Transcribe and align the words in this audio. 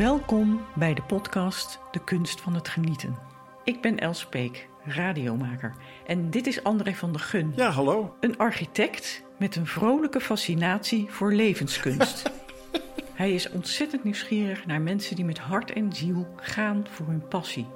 Welkom 0.00 0.60
bij 0.74 0.94
de 0.94 1.02
podcast 1.02 1.78
De 1.90 2.04
Kunst 2.04 2.40
van 2.40 2.54
het 2.54 2.68
Genieten. 2.68 3.18
Ik 3.64 3.80
ben 3.80 3.98
Els 3.98 4.26
Peek, 4.26 4.68
radiomaker. 4.84 5.74
En 6.06 6.30
dit 6.30 6.46
is 6.46 6.64
André 6.64 6.94
van 6.94 7.12
der 7.12 7.20
Gun. 7.20 7.52
Ja, 7.56 7.70
hallo. 7.70 8.16
Een 8.20 8.38
architect 8.38 9.24
met 9.38 9.56
een 9.56 9.66
vrolijke 9.66 10.20
fascinatie 10.20 11.06
voor 11.08 11.32
levenskunst. 11.32 12.30
Hij 13.14 13.32
is 13.32 13.50
ontzettend 13.50 14.04
nieuwsgierig 14.04 14.66
naar 14.66 14.80
mensen 14.80 15.16
die 15.16 15.24
met 15.24 15.38
hart 15.38 15.72
en 15.72 15.92
ziel 15.92 16.26
gaan 16.36 16.86
voor 16.90 17.06
hun 17.06 17.28
passie. 17.28 17.66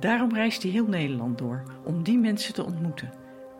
Daarom 0.00 0.34
reist 0.34 0.62
hij 0.62 0.70
heel 0.70 0.86
Nederland 0.86 1.38
door 1.38 1.62
om 1.84 2.02
die 2.02 2.18
mensen 2.18 2.54
te 2.54 2.64
ontmoeten. 2.64 3.12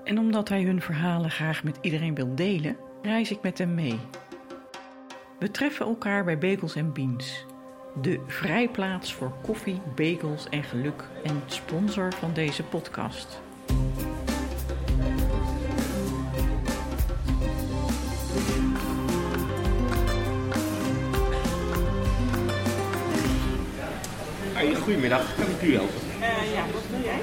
En 0.05 0.19
omdat 0.19 0.49
hij 0.49 0.63
hun 0.63 0.83
verhalen 0.83 1.31
graag 1.31 1.65
met 1.65 1.79
iedereen 1.81 2.15
wil 2.15 2.35
delen, 2.35 2.77
reis 3.03 3.31
ik 3.31 3.43
met 3.43 3.59
hem 3.59 3.75
mee. 3.75 3.99
We 5.43 5.51
treffen 5.51 5.87
elkaar 5.87 6.25
bij 6.25 6.39
Bagels 6.39 6.77
Beans, 6.93 7.47
de 8.01 8.21
vrijplaats 8.27 9.15
voor 9.15 9.33
koffie, 9.43 9.81
bagels 9.95 10.49
en 10.49 10.63
geluk 10.63 11.05
en 11.25 11.43
sponsor 11.47 12.13
van 12.19 12.33
deze 12.33 12.63
podcast. 12.63 13.41
Goedemiddag, 24.83 25.35
kan 25.35 25.51
ik 25.51 25.63
u 25.63 25.75
helpen? 25.75 26.01
ja, 26.55 26.65
wat 26.73 26.83
wil 26.91 27.01
jij? 27.01 27.21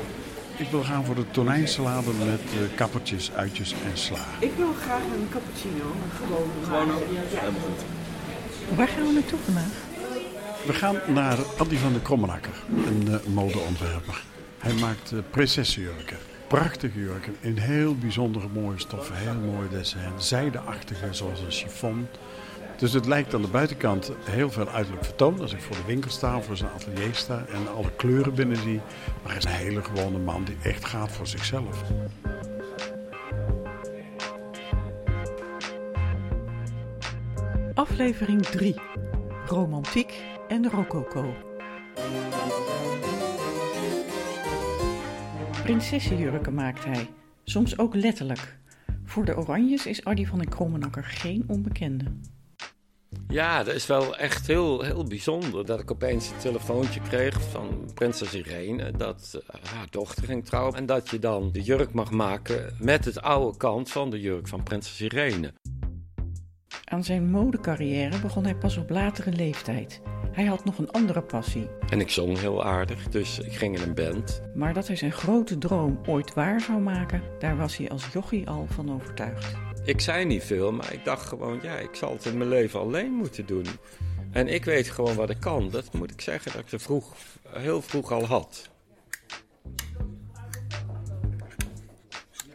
Ik 0.58 0.70
wil 0.70 0.84
gaan 0.84 1.06
voor 1.06 1.16
de 1.16 1.31
tonijnsalade 1.31 2.12
met 2.26 2.42
eh, 2.42 2.76
kappertjes, 2.76 3.31
uitjes 3.34 3.72
en 3.72 3.98
sla. 3.98 4.26
Ik 4.40 4.52
wil 4.58 4.73
graag 4.81 5.02
een 5.02 5.28
cappuccino, 5.31 5.84
een 5.84 6.12
gewone. 6.17 6.52
Gewoon 6.64 6.92
ook? 6.92 7.04
Helemaal 7.08 7.62
goed. 7.62 8.78
Waar 8.78 8.88
gaan 8.88 9.06
we 9.06 9.11
naartoe 9.11 9.39
vandaag? 9.45 9.89
We 10.65 10.73
gaan 10.73 10.95
naar 11.13 11.38
Andy 11.57 11.75
van 11.75 11.93
de 11.93 12.02
Krommenakker, 12.02 12.63
een 12.85 13.07
eh, 13.07 13.25
modeontwerper. 13.25 14.23
Hij 14.57 14.73
maakt 14.73 15.11
uh, 15.11 15.19
prinsessenjurken. 15.29 16.17
Prachtige 16.47 16.99
jurken 16.99 17.35
in 17.39 17.57
heel 17.57 17.95
bijzondere 17.95 18.47
mooie 18.53 18.80
stoffen, 18.80 19.15
heel 19.15 19.33
mooi 19.33 19.69
dessin. 19.69 20.11
Zijdeachtige 20.17 21.13
zoals 21.13 21.39
een 21.39 21.52
chiffon. 21.52 22.07
Dus 22.77 22.93
het 22.93 23.05
lijkt 23.05 23.33
aan 23.33 23.41
de 23.41 23.47
buitenkant 23.47 24.11
heel 24.23 24.52
veel 24.52 24.69
uiterlijk 24.69 25.05
vertoon. 25.05 25.41
Als 25.41 25.53
ik 25.53 25.61
voor 25.61 25.75
de 25.75 25.85
winkel 25.85 26.11
sta 26.11 26.41
voor 26.41 26.57
zijn 26.57 26.71
atelier 26.71 27.15
sta 27.15 27.45
en 27.49 27.75
alle 27.75 27.91
kleuren 27.95 28.33
binnen 28.33 28.57
zie. 28.57 28.81
Maar 29.23 29.31
hij 29.31 29.37
is 29.37 29.43
een 29.43 29.52
hele 29.52 29.83
gewone 29.83 30.19
man 30.19 30.43
die 30.43 30.57
echt 30.63 30.85
gaat 30.85 31.11
voor 31.11 31.27
zichzelf. 31.27 31.83
Aflevering 37.73 38.45
3. 38.45 38.75
Romantiek 39.45 40.37
en 40.50 40.69
rococo. 40.69 41.33
Prinsessenjurken 45.64 46.53
maakt 46.53 46.86
hij, 46.86 47.09
soms 47.44 47.78
ook 47.78 47.95
letterlijk. 47.95 48.58
Voor 49.03 49.25
de 49.25 49.38
Oranjes 49.38 49.86
is 49.86 50.05
Adi 50.05 50.25
van 50.25 50.39
den 50.39 50.50
Krommenakker 50.50 51.03
geen 51.03 51.44
onbekende. 51.47 52.05
Ja, 53.27 53.64
dat 53.64 53.75
is 53.75 53.88
wel 53.88 54.17
echt 54.17 54.47
heel, 54.47 54.81
heel 54.81 55.03
bijzonder 55.03 55.66
dat 55.66 55.80
ik 55.80 55.92
opeens 55.92 56.30
een 56.30 56.38
telefoontje 56.38 57.00
kreeg 57.00 57.42
van 57.42 57.92
prinses 57.94 58.33
Irene 58.33 58.92
dat 58.92 59.31
uh, 59.36 59.72
haar 59.72 59.88
dochter 59.89 60.23
ging 60.23 60.45
trouwen. 60.45 60.75
En 60.75 60.86
dat 60.86 61.09
je 61.09 61.20
dan 61.20 61.52
de 61.52 61.61
jurk 61.61 61.94
mag 61.94 62.11
maken 62.11 62.75
met 62.80 63.05
het 63.05 63.22
oude 63.22 63.58
kant 63.58 63.92
van 63.92 64.09
de 64.09 64.20
jurk 64.20 64.47
van 64.47 64.64
prinses 64.64 65.02
Irene. 65.02 65.53
Aan 66.83 67.03
zijn 67.03 67.30
modecarrière 67.30 68.20
begon 68.20 68.44
hij 68.44 68.55
pas 68.55 68.77
op 68.77 68.89
latere 68.89 69.31
leeftijd. 69.31 70.02
Hij 70.31 70.45
had 70.45 70.66
nog 70.66 70.77
een 70.77 70.91
andere 70.91 71.22
passie. 71.22 71.67
En 71.89 71.99
ik 71.99 72.09
zong 72.09 72.39
heel 72.39 72.63
aardig, 72.63 73.08
dus 73.08 73.39
ik 73.39 73.54
ging 73.54 73.76
in 73.76 73.81
een 73.81 73.93
band. 73.93 74.42
Maar 74.55 74.73
dat 74.73 74.87
hij 74.87 74.95
zijn 74.95 75.11
grote 75.11 75.58
droom 75.58 75.99
ooit 76.05 76.33
waar 76.33 76.61
zou 76.61 76.80
maken, 76.80 77.21
daar 77.39 77.58
was 77.58 77.77
hij 77.77 77.89
als 77.89 78.08
jochie 78.14 78.49
al 78.49 78.65
van 78.70 78.93
overtuigd. 78.93 79.55
Ik 79.86 80.02
zei 80.02 80.26
niet 80.26 80.43
veel, 80.43 80.71
maar 80.71 80.93
ik 80.93 81.05
dacht 81.05 81.27
gewoon, 81.27 81.59
ja, 81.61 81.77
ik 81.77 81.95
zal 81.95 82.14
het 82.14 82.26
in 82.26 82.37
mijn 82.37 82.49
leven 82.49 82.80
alleen 82.80 83.11
moeten 83.11 83.45
doen. 83.45 83.65
En 84.31 84.48
ik 84.48 84.65
weet 84.65 84.89
gewoon 84.89 85.15
wat 85.15 85.30
ik 85.30 85.39
kan. 85.39 85.70
Dat 85.70 85.93
moet 85.93 86.11
ik 86.11 86.21
zeggen 86.21 86.52
dat 86.52 86.61
ik 86.61 86.70
ze 86.70 86.80
vroeg, 86.80 87.14
heel 87.49 87.81
vroeg 87.81 88.11
al 88.11 88.25
had. 88.25 88.70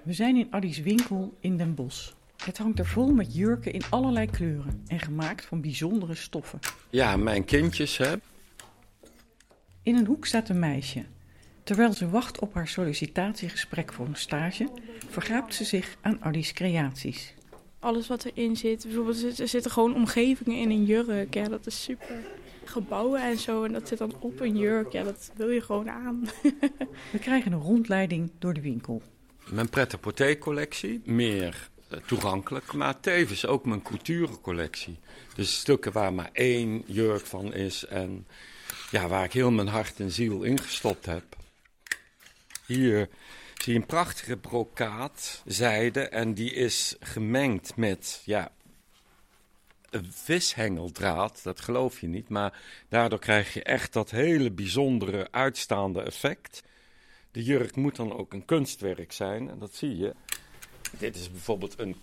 We 0.03 0.13
zijn 0.13 0.37
in 0.37 0.47
Addy's 0.51 0.81
winkel 0.81 1.35
in 1.41 1.57
Den 1.57 1.75
Bosch. 1.75 2.13
Het 2.45 2.59
hangt 2.59 2.79
er 2.79 2.87
vol 2.87 3.13
met 3.13 3.35
jurken 3.35 3.73
in 3.73 3.83
allerlei 3.91 4.31
kleuren 4.31 4.83
en 4.87 5.01
gemaakt 5.01 5.45
van 5.45 5.61
bijzondere 5.61 6.15
stoffen. 6.15 6.59
Ja, 6.91 7.17
mijn 7.17 7.45
kindjes, 7.45 7.97
hè. 7.97 8.15
In 9.83 9.97
een 9.97 10.07
hoek 10.07 10.27
staat 10.27 10.49
een 10.49 10.59
meisje. 10.59 11.05
Terwijl 11.63 11.93
ze 11.93 12.11
wacht 12.11 12.39
op 12.39 12.55
haar 12.55 12.69
sollicitatiegesprek 12.69 13.93
voor 13.93 14.07
een 14.07 14.17
stage, 14.17 14.69
vergaapt 15.09 15.55
ze 15.55 15.65
zich 15.65 15.97
aan 16.01 16.21
Addy's 16.21 16.53
creaties. 16.53 17.35
Alles 17.79 18.09
wat 18.09 18.25
erin 18.25 18.57
zit, 18.57 18.85
bijvoorbeeld 18.85 19.39
er 19.39 19.49
zitten 19.49 19.71
gewoon 19.71 19.95
omgevingen 19.95 20.59
in 20.59 20.71
een 20.71 20.85
jurk, 20.85 21.35
ja, 21.35 21.49
dat 21.49 21.67
is 21.67 21.83
super. 21.83 22.17
Gebouwen 22.65 23.23
en 23.23 23.39
zo, 23.39 23.65
en 23.65 23.73
dat 23.73 23.89
zit 23.89 23.99
dan 23.99 24.15
op 24.21 24.41
een 24.41 24.57
jurk, 24.57 24.93
ja, 24.93 25.03
dat 25.03 25.31
wil 25.37 25.51
je 25.51 25.61
gewoon 25.61 25.91
aan. 25.91 26.25
We 27.13 27.19
krijgen 27.19 27.53
een 27.53 27.61
rondleiding 27.61 28.31
door 28.39 28.55
de 28.55 28.61
winkel. 28.61 29.03
Mijn 29.51 29.69
pret 29.69 29.99
collectie 30.39 31.01
meer 31.05 31.73
toegankelijk, 32.07 32.73
maar 32.73 33.01
tevens 33.01 33.47
ook 33.47 33.65
mijn 33.65 33.83
couturecollectie. 33.83 34.99
Dus 35.35 35.59
stukken 35.59 35.93
waar 35.93 36.13
maar 36.13 36.31
één 36.33 36.83
jurk 36.87 37.27
van 37.27 37.53
is 37.53 37.87
en 37.87 38.27
ja, 38.91 39.09
waar 39.09 39.25
ik 39.25 39.33
heel 39.33 39.51
mijn 39.51 39.69
hart 39.69 40.01
en 40.01 40.11
ziel 40.11 40.43
ingestopt 40.43 41.07
heb. 41.07 41.25
Hier 42.67 43.09
zie 43.55 43.73
je 43.73 43.79
een 43.79 43.87
prachtige 43.87 44.37
brokaat 44.37 45.43
zijde 45.45 46.01
en 46.01 46.35
die 46.35 46.53
is 46.53 46.97
gemengd 47.01 47.77
met 47.77 48.23
ja, 48.25 48.53
een 49.91 50.13
vishengeldraad. 50.13 51.41
Dat 51.43 51.61
geloof 51.61 52.01
je 52.01 52.07
niet, 52.07 52.29
maar 52.29 52.61
daardoor 52.89 53.19
krijg 53.19 53.55
je 53.55 53.63
echt 53.63 53.93
dat 53.93 54.11
hele 54.11 54.51
bijzondere 54.51 55.29
uitstaande 55.31 56.03
effect. 56.03 56.63
De 57.31 57.43
jurk 57.43 57.77
moet 57.77 57.97
dan 57.97 58.13
ook 58.13 58.33
een 58.33 58.45
kunstwerk 58.45 59.13
zijn 59.13 59.51
en 59.51 59.59
dat 59.59 59.75
zie 59.75 59.97
je. 59.97 60.15
Dit 60.99 61.17
is 61.17 61.31
bijvoorbeeld 61.31 61.79
een 61.79 61.97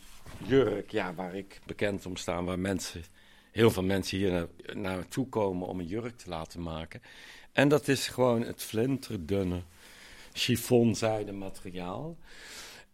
jurk 0.45 0.91
ja, 0.91 1.13
waar 1.13 1.35
ik 1.35 1.59
bekend 1.65 2.05
om 2.05 2.15
sta, 2.15 2.43
waar 2.43 2.59
mensen, 2.59 3.03
heel 3.51 3.71
veel 3.71 3.83
mensen 3.83 4.17
hier 4.17 4.31
naar, 4.31 4.47
naartoe 4.75 5.29
komen 5.29 5.67
om 5.67 5.79
een 5.79 5.87
jurk 5.87 6.17
te 6.17 6.29
laten 6.29 6.61
maken. 6.61 7.01
En 7.51 7.67
dat 7.67 7.87
is 7.87 8.07
gewoon 8.07 8.41
het 8.41 8.61
flinterdunne 8.61 9.61
chiffonzijde 10.33 11.31
materiaal. 11.31 12.17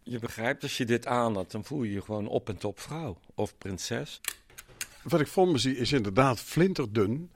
Je 0.02 0.18
begrijpt, 0.18 0.62
als 0.62 0.76
je 0.76 0.84
dit 0.84 1.06
aan 1.06 1.34
had, 1.34 1.50
dan 1.50 1.64
voel 1.64 1.82
je 1.82 1.92
je 1.92 2.02
gewoon 2.02 2.28
op 2.28 2.48
en 2.48 2.56
top 2.58 2.80
vrouw 2.80 3.18
of 3.34 3.58
prinses. 3.58 4.20
Wat 5.02 5.20
ik 5.20 5.26
voor 5.26 5.48
me 5.48 5.58
zie 5.58 5.76
is 5.76 5.92
inderdaad 5.92 6.40
flinterdun. 6.40 7.30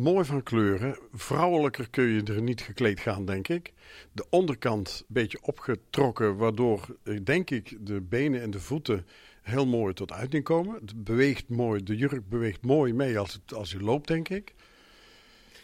Mooi 0.00 0.24
van 0.24 0.42
kleuren. 0.42 0.98
Vrouwelijker 1.12 1.90
kun 1.90 2.04
je 2.04 2.22
er 2.22 2.42
niet 2.42 2.60
gekleed 2.60 3.00
gaan, 3.00 3.24
denk 3.24 3.48
ik. 3.48 3.72
De 4.12 4.24
onderkant 4.30 4.98
een 4.98 5.14
beetje 5.14 5.38
opgetrokken, 5.42 6.36
waardoor, 6.36 6.96
denk 7.22 7.50
ik, 7.50 7.76
de 7.80 8.00
benen 8.00 8.40
en 8.40 8.50
de 8.50 8.60
voeten 8.60 9.06
heel 9.42 9.66
mooi 9.66 9.94
tot 9.94 10.12
uiting 10.12 10.44
komen. 10.44 10.74
Het 10.74 11.04
beweegt 11.04 11.48
mooi, 11.48 11.82
de 11.82 11.96
jurk 11.96 12.28
beweegt 12.28 12.62
mooi 12.62 12.92
mee 12.94 13.18
als, 13.18 13.32
het, 13.32 13.54
als 13.54 13.70
je 13.70 13.80
loopt, 13.80 14.08
denk 14.08 14.28
ik. 14.28 14.54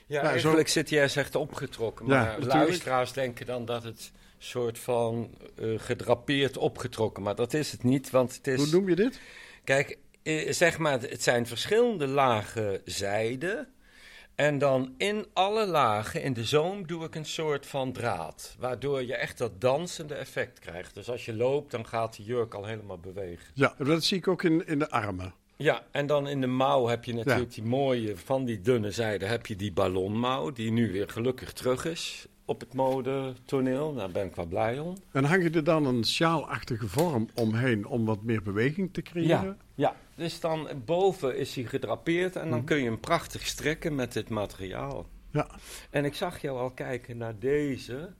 Ja, 0.07 0.21
nou, 0.21 0.33
eigenlijk 0.33 0.69
zit 0.69 0.91
hij 0.91 1.03
echt 1.03 1.35
opgetrokken. 1.35 2.07
Maar 2.07 2.41
ja, 2.41 2.47
luisteraars 2.47 3.13
denken 3.13 3.47
dan 3.47 3.65
dat 3.65 3.83
het 3.83 4.13
soort 4.39 4.79
van 4.79 5.31
uh, 5.61 5.79
gedrapeerd 5.81 6.57
opgetrokken. 6.57 7.23
Maar 7.23 7.35
dat 7.35 7.55
is 7.55 7.73
het 7.73 7.83
niet, 7.83 8.11
want 8.11 8.37
het 8.37 8.47
is... 8.47 8.57
Hoe 8.57 8.71
noem 8.71 8.89
je 8.89 8.97
dit? 8.97 9.21
Kijk, 9.65 9.99
eh, 10.23 10.53
zeg 10.53 10.79
maar, 10.79 11.01
het 11.01 11.23
zijn 11.23 11.47
verschillende 11.47 12.07
lagen 12.07 12.81
zijde. 12.85 13.75
En 14.37 14.59
dan 14.59 14.95
in 14.97 15.27
alle 15.33 15.67
lagen, 15.67 16.23
in 16.23 16.33
de 16.33 16.45
zoom, 16.45 16.87
doe 16.87 17.05
ik 17.05 17.15
een 17.15 17.25
soort 17.25 17.67
van 17.67 17.93
draad. 17.93 18.57
Waardoor 18.59 19.03
je 19.03 19.15
echt 19.15 19.39
dat 19.39 19.61
dansende 19.61 20.15
effect 20.15 20.59
krijgt. 20.59 20.95
Dus 20.95 21.11
als 21.11 21.25
je 21.25 21.35
loopt, 21.35 21.71
dan 21.71 21.87
gaat 21.87 22.17
de 22.17 22.23
jurk 22.23 22.55
al 22.55 22.65
helemaal 22.65 22.99
bewegen. 22.99 23.47
Ja, 23.55 23.75
dat 23.79 24.05
zie 24.05 24.17
ik 24.17 24.29
ook 24.29 24.43
in, 24.43 24.67
in 24.67 24.79
de 24.79 24.91
armen. 24.91 25.35
Ja, 25.57 25.83
en 25.91 26.07
dan 26.07 26.29
in 26.29 26.41
de 26.41 26.47
mouw 26.47 26.87
heb 26.87 27.05
je 27.05 27.15
natuurlijk 27.15 27.55
die 27.55 27.65
mooie, 27.65 28.17
van 28.17 28.45
die 28.45 28.61
dunne 28.61 28.91
zijde, 28.91 29.25
heb 29.25 29.47
je 29.47 29.57
die 29.57 29.73
ballonmouw, 29.73 30.53
die 30.53 30.71
nu 30.71 30.93
weer 30.93 31.09
gelukkig 31.09 31.53
terug 31.53 31.85
is 31.85 32.27
op 32.45 32.61
het 32.61 32.75
modetoneel. 32.75 33.95
Daar 33.95 34.11
ben 34.11 34.27
ik 34.27 34.37
wel 34.37 34.47
blij 34.47 34.79
om. 34.79 34.97
En 35.13 35.25
hang 35.25 35.43
je 35.43 35.51
er 35.51 35.65
dan 35.65 35.87
een 35.87 36.05
sjaalachtige 36.05 36.89
vorm 36.89 37.29
omheen 37.35 37.87
om 37.87 38.05
wat 38.05 38.23
meer 38.23 38.43
beweging 38.43 38.93
te 38.93 39.03
creëren? 39.03 39.29
Ja, 39.29 39.57
ja. 39.75 39.97
Dus 40.17 40.41
dan 40.41 40.69
boven 40.85 41.37
is 41.37 41.55
hij 41.55 41.65
gedrapeerd 41.65 42.37
en 42.37 42.49
dan 42.49 42.59
mhm. 42.59 42.67
kun 42.67 42.77
je 42.77 42.85
hem 42.85 43.01
prachtig 43.01 43.47
strekken 43.47 43.95
met 43.95 44.13
dit 44.13 44.29
materiaal. 44.29 45.07
Ja. 45.31 45.47
En 45.91 46.05
ik 46.05 46.15
zag 46.15 46.41
jou 46.41 46.59
al 46.59 46.71
kijken 46.71 47.17
naar 47.17 47.39
deze. 47.39 48.13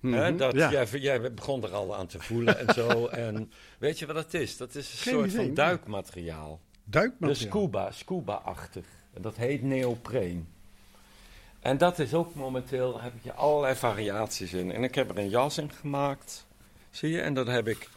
Mhm. 0.00 0.36
dat, 0.36 0.54
ja. 0.54 0.70
jij, 0.70 0.86
jij, 0.86 1.34
begon 1.34 1.62
er 1.62 1.72
al 1.72 1.96
aan 1.96 2.06
te 2.06 2.18
voelen 2.18 2.58
en 2.58 2.74
zo. 2.74 3.06
en 3.26 3.52
weet 3.78 3.98
je 3.98 4.06
wat 4.06 4.16
het 4.16 4.34
is? 4.34 4.56
Dat 4.56 4.74
is 4.74 4.92
een 4.92 5.12
soort 5.12 5.32
van 5.32 5.54
duikmateriaal. 5.54 6.60
Duikmateriaal? 6.84 7.50
De 7.50 7.58
scuba, 7.58 7.90
scuba-achtig. 7.90 8.86
En 9.14 9.22
dat 9.22 9.36
heet 9.36 9.62
neopreen. 9.62 10.48
En 11.60 11.78
dat 11.78 11.98
is 11.98 12.14
ook 12.14 12.34
momenteel, 12.34 12.92
daar 12.92 13.02
heb 13.02 13.12
je 13.22 13.32
allerlei 13.32 13.74
variaties 13.74 14.52
in. 14.52 14.72
En 14.72 14.82
ik 14.82 14.94
heb 14.94 15.10
er 15.10 15.18
een 15.18 15.28
jas 15.28 15.58
in 15.58 15.72
gemaakt, 15.72 16.46
zie 16.90 17.10
je? 17.10 17.20
En 17.20 17.34
dat 17.34 17.46
heb 17.46 17.68
ik 17.68 17.88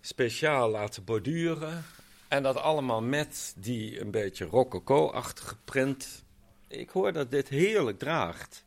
speciaal 0.00 0.70
laten 0.70 1.04
borduren. 1.04 1.84
En 2.28 2.42
dat 2.42 2.56
allemaal 2.56 3.02
met 3.02 3.54
die 3.56 4.00
een 4.00 4.10
beetje 4.10 4.44
rococo-achtige 4.44 5.56
print. 5.64 6.24
Ik 6.68 6.90
hoor 6.90 7.12
dat 7.12 7.30
dit 7.30 7.48
heerlijk 7.48 7.98
draagt. 7.98 8.64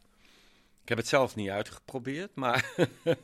Ik 0.81 0.89
heb 0.89 0.97
het 0.97 1.07
zelf 1.07 1.35
niet 1.35 1.49
uitgeprobeerd, 1.49 2.35
maar. 2.35 2.73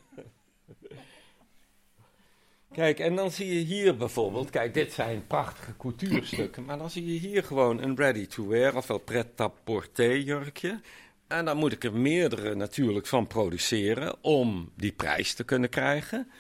kijk, 2.74 3.00
en 3.00 3.16
dan 3.16 3.32
zie 3.32 3.54
je 3.54 3.66
hier 3.66 3.98
bijvoorbeeld. 3.98 4.50
Kijk, 4.50 4.74
dit 4.74 4.94
zijn 4.94 5.28
prachtige 5.28 5.78
couturestukken. 5.78 6.66
Maar 6.66 6.78
dan 6.78 6.90
zie 6.90 7.14
je 7.14 7.20
hier 7.20 7.44
gewoon 7.44 7.82
een 7.82 7.96
ready-to-wear, 7.96 8.76
ofwel 8.76 8.98
pret-à-porter 8.98 10.20
jurkje. 10.20 10.82
En 11.28 11.46
dan 11.46 11.58
moet 11.58 11.72
ik 11.72 11.84
er 11.84 11.94
meerdere 11.94 12.56
natuurlijk 12.56 13.08
van 13.08 13.28
produceren 13.28 14.24
om 14.24 14.72
die 14.76 14.92
prijs 14.92 15.34
te 15.34 15.44
kunnen 15.44 15.70
krijgen. 15.70 16.32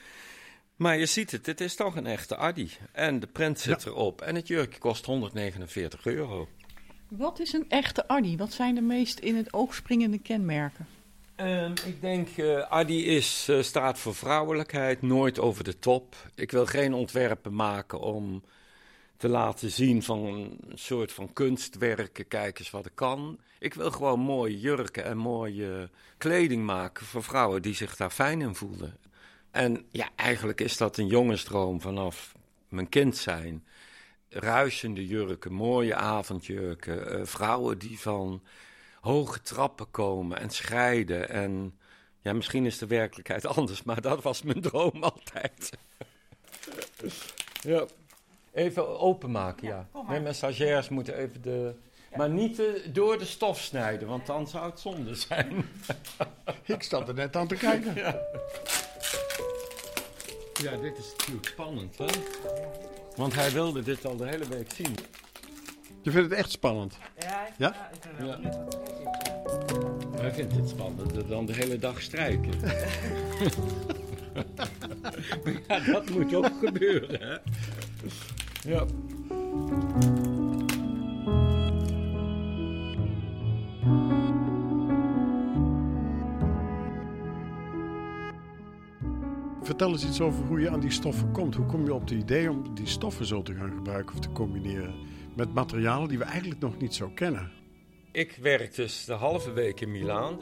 Maar 0.75 0.97
je 0.97 1.05
ziet 1.05 1.31
het, 1.31 1.45
dit 1.45 1.61
is 1.61 1.75
toch 1.75 1.95
een 1.95 2.05
echte 2.05 2.35
Addy. 2.35 2.69
En 2.91 3.19
de 3.19 3.27
print 3.27 3.59
zit 3.59 3.85
erop. 3.85 4.21
En 4.21 4.35
het 4.35 4.47
jurkje 4.47 4.79
kost 4.79 5.05
149 5.05 6.05
euro. 6.05 6.47
Wat 7.07 7.39
is 7.39 7.53
een 7.53 7.65
echte 7.69 8.07
Addy? 8.07 8.37
Wat 8.37 8.53
zijn 8.53 8.75
de 8.75 8.81
meest 8.81 9.19
in 9.19 9.35
het 9.35 9.53
oog 9.53 9.75
springende 9.75 10.19
kenmerken? 10.19 10.87
Ehm, 11.35 11.71
ik 11.71 12.01
denk, 12.01 12.37
uh, 12.37 12.59
Adi 12.59 13.05
is, 13.05 13.47
uh, 13.49 13.61
staat 13.61 13.99
voor 13.99 14.15
vrouwelijkheid, 14.15 15.01
nooit 15.01 15.39
over 15.39 15.63
de 15.63 15.79
top. 15.79 16.15
Ik 16.35 16.51
wil 16.51 16.65
geen 16.65 16.93
ontwerpen 16.93 17.53
maken 17.53 17.99
om 17.99 18.43
te 19.17 19.29
laten 19.29 19.71
zien 19.71 20.03
van 20.03 20.25
een 20.25 20.59
soort 20.73 21.11
van 21.11 21.33
kunstwerken, 21.33 22.27
kijk 22.27 22.59
eens 22.59 22.69
wat 22.69 22.85
ik 22.85 22.91
kan. 22.95 23.39
Ik 23.59 23.73
wil 23.73 23.91
gewoon 23.91 24.19
mooie 24.19 24.59
jurken 24.59 25.03
en 25.03 25.17
mooie 25.17 25.89
kleding 26.17 26.65
maken 26.65 27.05
voor 27.05 27.23
vrouwen 27.23 27.61
die 27.61 27.75
zich 27.75 27.95
daar 27.95 28.09
fijn 28.09 28.41
in 28.41 28.55
voelen. 28.55 28.97
En 29.55 29.85
ja, 29.91 30.09
eigenlijk 30.15 30.61
is 30.61 30.77
dat 30.77 30.97
een 30.97 31.07
jongensdroom 31.07 31.81
vanaf 31.81 32.35
mijn 32.67 32.89
kind 32.89 33.17
zijn. 33.17 33.65
Ruisende 34.29 35.05
jurken, 35.05 35.53
mooie 35.53 35.95
avondjurken, 35.95 37.19
uh, 37.19 37.25
vrouwen 37.25 37.77
die 37.77 37.99
van 37.99 38.43
hoge 39.01 39.41
trappen 39.41 39.91
komen 39.91 40.39
en 40.39 40.49
scheiden. 40.49 41.29
En 41.29 41.79
ja, 42.19 42.33
misschien 42.33 42.65
is 42.65 42.77
de 42.77 42.87
werkelijkheid 42.87 43.45
anders, 43.57 43.83
maar 43.83 44.01
dat 44.01 44.23
was 44.23 44.41
mijn 44.41 44.61
droom 44.61 45.03
altijd. 45.03 45.69
ja. 47.61 47.85
Even 48.53 48.99
openmaken, 48.99 49.67
ja. 49.67 49.87
ja. 49.93 50.01
Nee, 50.09 50.19
mijn 50.19 50.35
stagiairs 50.35 50.89
moeten 50.89 51.17
even 51.17 51.41
de... 51.41 51.75
Maar 52.15 52.29
niet 52.29 52.55
de, 52.55 52.89
door 52.93 53.17
de 53.17 53.25
stof 53.25 53.59
snijden, 53.59 54.07
want 54.07 54.25
dan 54.25 54.47
zou 54.47 54.69
het 54.69 54.79
zonde 54.79 55.15
zijn. 55.15 55.65
Ik 56.65 56.81
stond 56.81 57.07
er 57.07 57.13
net 57.13 57.35
aan 57.35 57.47
te 57.47 57.55
kijken. 57.55 57.93
Ja. 58.03 58.21
Ja, 60.61 60.77
dit 60.77 60.97
is 60.97 61.13
natuurlijk 61.17 61.47
spannend, 61.47 61.97
hè? 61.97 62.05
Want 63.15 63.35
hij 63.35 63.51
wilde 63.51 63.83
dit 63.83 64.05
al 64.05 64.15
de 64.15 64.27
hele 64.27 64.47
week 64.47 64.71
zien. 64.75 64.95
Je 66.01 66.11
vindt 66.11 66.29
het 66.29 66.39
echt 66.39 66.51
spannend? 66.51 66.97
Ja, 67.19 67.47
ja? 67.57 67.73
ja 67.73 67.89
ik 67.93 67.99
ben 68.17 68.27
wel 68.27 68.35
benieuwd 68.35 68.55
wat. 68.55 70.21
Hij 70.21 70.33
vindt 70.33 70.55
het 70.55 70.69
spannender 70.69 71.27
dan 71.27 71.45
de 71.45 71.53
hele 71.53 71.77
dag 71.77 72.01
strijken. 72.01 72.59
maar 75.43 75.53
ja, 75.67 75.79
dat 75.91 76.09
moet 76.09 76.35
ook 76.35 76.51
gebeuren, 76.59 77.19
hè? 77.19 77.37
Ja. 78.69 78.85
Vertel 89.65 89.91
eens 89.91 90.05
iets 90.05 90.21
over 90.21 90.45
hoe 90.45 90.59
je 90.59 90.69
aan 90.69 90.79
die 90.79 90.91
stoffen 90.91 91.31
komt. 91.31 91.55
Hoe 91.55 91.65
kom 91.65 91.85
je 91.85 91.93
op 91.93 92.01
het 92.01 92.11
idee 92.11 92.49
om 92.49 92.75
die 92.75 92.87
stoffen 92.87 93.25
zo 93.25 93.41
te 93.41 93.53
gaan 93.53 93.71
gebruiken 93.71 94.13
of 94.15 94.21
te 94.21 94.31
combineren 94.31 94.95
met 95.35 95.53
materialen 95.53 96.09
die 96.09 96.17
we 96.17 96.23
eigenlijk 96.23 96.61
nog 96.61 96.77
niet 96.77 96.93
zo 96.93 97.11
kennen? 97.15 97.51
Ik 98.11 98.37
werk 98.41 98.75
dus 98.75 99.05
de 99.05 99.13
halve 99.13 99.53
week 99.53 99.81
in 99.81 99.91
Milaan. 99.91 100.39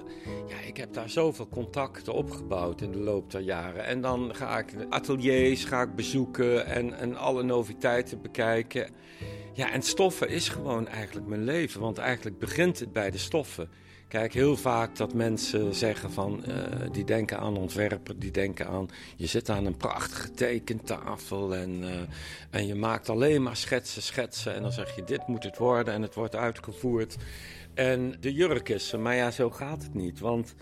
Ja, 0.47 0.59
ik 0.67 0.77
heb 0.77 0.93
daar 0.93 1.09
zoveel 1.09 1.47
contacten 1.47 2.13
opgebouwd 2.13 2.81
in 2.81 2.91
de 2.91 2.99
loop 2.99 3.31
der 3.31 3.41
jaren. 3.41 3.85
En 3.85 4.01
dan 4.01 4.35
ga 4.35 4.59
ik 4.59 4.73
ateliers 4.89 5.65
ga 5.65 5.81
ik 5.81 5.95
bezoeken 5.95 6.65
en, 6.65 6.97
en 6.97 7.15
alle 7.15 7.43
noviteiten 7.43 8.21
bekijken. 8.21 8.89
Ja, 9.53 9.71
en 9.71 9.81
stoffen 9.81 10.29
is 10.29 10.49
gewoon 10.49 10.87
eigenlijk 10.87 11.27
mijn 11.27 11.43
leven. 11.43 11.81
Want 11.81 11.97
eigenlijk 11.97 12.39
begint 12.39 12.79
het 12.79 12.93
bij 12.93 13.11
de 13.11 13.17
stoffen. 13.17 13.69
Kijk, 14.13 14.33
heel 14.33 14.57
vaak 14.57 14.95
dat 14.95 15.13
mensen 15.13 15.75
zeggen 15.75 16.12
van, 16.12 16.44
uh, 16.48 16.56
die 16.92 17.04
denken 17.04 17.39
aan 17.39 17.57
ontwerper, 17.57 18.19
die 18.19 18.31
denken 18.31 18.68
aan, 18.68 18.89
je 19.15 19.25
zit 19.25 19.50
aan 19.50 19.65
een 19.65 19.77
prachtige 19.77 20.31
tekentafel 20.31 21.56
en, 21.56 21.81
uh, 21.81 21.89
en 22.50 22.68
je 22.68 22.75
maakt 22.75 23.10
alleen 23.10 23.44
maar 23.44 23.56
schetsen, 23.56 24.01
schetsen 24.01 24.56
en 24.56 24.62
dan 24.62 24.71
zeg 24.71 24.95
je 24.95 25.04
dit 25.04 25.27
moet 25.27 25.44
het 25.44 25.57
worden 25.57 25.94
en 25.94 26.01
het 26.01 26.15
wordt 26.15 26.36
uitgevoerd. 26.36 27.15
En 27.74 28.15
de 28.19 28.33
jurk 28.33 28.69
is 28.69 28.95
maar 28.95 29.15
ja, 29.15 29.31
zo 29.31 29.50
gaat 29.50 29.83
het 29.83 29.94
niet, 29.94 30.19
want 30.19 30.56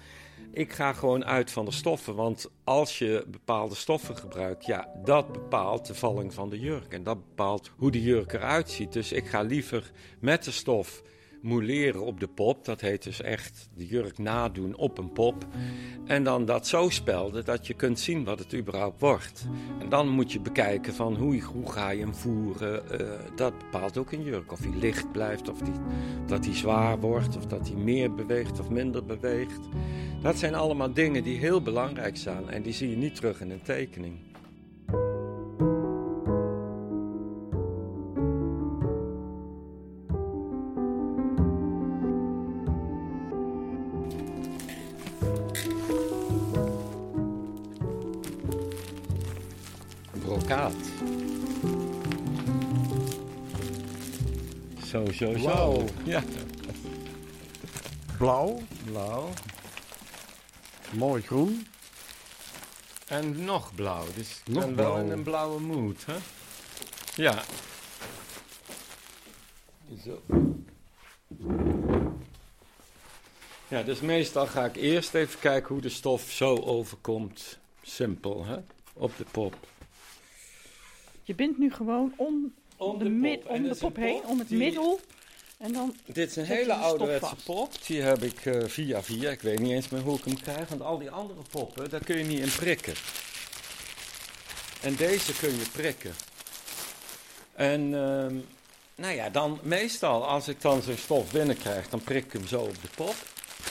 ik 0.51 0.71
ga 0.71 0.93
gewoon 0.93 1.25
uit 1.25 1.51
van 1.51 1.65
de 1.65 1.71
stoffen, 1.71 2.15
want 2.15 2.49
als 2.63 2.99
je 2.99 3.25
bepaalde 3.27 3.75
stoffen 3.75 4.17
gebruikt, 4.17 4.65
ja, 4.65 4.87
dat 5.03 5.31
bepaalt 5.31 5.85
de 5.85 5.95
valling 5.95 6.33
van 6.33 6.49
de 6.49 6.59
jurk 6.59 6.93
en 6.93 7.03
dat 7.03 7.17
bepaalt 7.27 7.71
hoe 7.75 7.91
de 7.91 8.01
jurk 8.01 8.33
eruit 8.33 8.69
ziet. 8.69 8.93
Dus 8.93 9.11
ik 9.11 9.27
ga 9.27 9.41
liever 9.41 9.91
met 10.19 10.43
de 10.43 10.51
stof 10.51 11.01
mouleren 11.41 12.05
op 12.05 12.19
de 12.19 12.27
pop. 12.27 12.65
Dat 12.65 12.81
heet 12.81 13.03
dus 13.03 13.21
echt 13.21 13.69
de 13.75 13.85
jurk 13.85 14.17
nadoen 14.17 14.75
op 14.75 14.97
een 14.97 15.11
pop. 15.11 15.45
En 16.05 16.23
dan 16.23 16.45
dat 16.45 16.67
zo 16.67 16.89
spelden 16.89 17.45
dat 17.45 17.67
je 17.67 17.73
kunt 17.73 17.99
zien 17.99 18.23
wat 18.23 18.39
het 18.39 18.53
überhaupt 18.53 18.99
wordt. 18.99 19.45
En 19.79 19.89
dan 19.89 20.09
moet 20.09 20.31
je 20.31 20.39
bekijken 20.39 20.93
van 20.93 21.15
hoe, 21.15 21.41
hoe 21.41 21.71
ga 21.71 21.89
je 21.89 22.01
hem 22.01 22.15
voeren. 22.15 22.83
Uh, 22.91 23.07
dat 23.35 23.57
bepaalt 23.57 23.97
ook 23.97 24.11
een 24.11 24.23
jurk. 24.23 24.51
Of 24.51 24.59
hij 24.59 24.75
licht 24.79 25.11
blijft, 25.11 25.49
of 25.49 25.59
die, 25.59 25.73
dat 26.27 26.45
hij 26.45 26.55
zwaar 26.55 26.99
wordt, 26.99 27.37
of 27.37 27.45
dat 27.45 27.67
hij 27.67 27.77
meer 27.77 28.13
beweegt 28.13 28.59
of 28.59 28.69
minder 28.69 29.05
beweegt. 29.05 29.59
Dat 30.21 30.37
zijn 30.37 30.55
allemaal 30.55 30.93
dingen 30.93 31.23
die 31.23 31.37
heel 31.37 31.61
belangrijk 31.61 32.17
zijn 32.17 32.49
en 32.49 32.61
die 32.61 32.73
zie 32.73 32.89
je 32.89 32.95
niet 32.95 33.15
terug 33.15 33.41
in 33.41 33.51
een 33.51 33.61
tekening. 33.61 34.30
Zo. 55.21 55.37
Wauw. 55.37 55.85
Ja. 56.03 56.23
Blauw, 58.17 58.61
Blauw. 58.85 59.29
mooi 60.91 61.21
groen. 61.21 61.67
En 63.07 63.43
nog 63.43 63.75
blauw. 63.75 64.05
Dus 64.15 64.41
Nog 64.45 64.63
wel 64.63 64.73
blauw. 64.73 64.97
in 64.99 65.11
een 65.11 65.23
blauwe 65.23 65.59
mood, 65.59 66.05
hè? 66.05 66.15
Ja. 67.15 67.43
Zo. 70.05 70.21
Ja, 73.67 73.83
dus 73.83 73.99
meestal 73.99 74.47
ga 74.47 74.65
ik 74.65 74.75
eerst 74.75 75.13
even 75.13 75.39
kijken 75.39 75.73
hoe 75.73 75.81
de 75.81 75.89
stof 75.89 76.21
zo 76.31 76.55
overkomt. 76.55 77.57
Simpel, 77.81 78.45
hè? 78.45 78.57
Op 78.93 79.17
de 79.17 79.25
pop. 79.31 79.55
Je 81.23 81.35
bindt 81.35 81.57
nu 81.57 81.71
gewoon 81.71 82.13
om, 82.17 82.53
Om 82.81 82.97
de, 82.97 83.37
pop. 83.39 83.49
Om 83.49 83.63
de 83.63 83.75
pop 83.75 83.95
heen, 83.95 84.21
om 84.25 84.39
het 84.39 84.47
die- 84.47 84.57
middel. 84.57 84.99
En 85.57 85.73
dan 85.73 85.95
Dit 86.05 86.29
is 86.29 86.35
een 86.35 86.45
hele 86.45 86.73
ouderwetse 86.73 87.35
pop. 87.45 87.71
Die 87.85 88.01
heb 88.01 88.23
ik 88.23 88.45
eh, 88.45 88.63
via 88.65 89.03
via. 89.03 89.29
Ik 89.29 89.41
weet 89.41 89.59
niet 89.59 89.71
eens 89.71 89.89
meer 89.89 90.01
hoe 90.01 90.17
ik 90.17 90.25
hem 90.25 90.41
krijg. 90.41 90.69
Want 90.69 90.81
al 90.81 90.97
die 90.97 91.09
andere 91.09 91.39
poppen, 91.49 91.89
daar 91.89 92.03
kun 92.03 92.17
je 92.17 92.23
niet 92.23 92.39
in 92.39 92.51
prikken. 92.51 92.93
En 94.81 94.95
deze 94.95 95.33
kun 95.35 95.49
je 95.49 95.65
prikken. 95.71 96.13
En 97.53 97.81
ehm, 97.81 98.35
nou 98.95 99.15
ja, 99.15 99.29
dan 99.29 99.59
meestal 99.61 100.27
als 100.27 100.47
ik 100.47 100.61
dan 100.61 100.81
zo'n 100.81 100.97
stof 100.97 101.31
binnenkrijg, 101.31 101.89
dan 101.89 102.01
prik 102.01 102.25
ik 102.25 102.33
hem 102.33 102.47
zo 102.47 102.61
op 102.61 102.81
de 102.81 102.89
pop. 102.95 103.15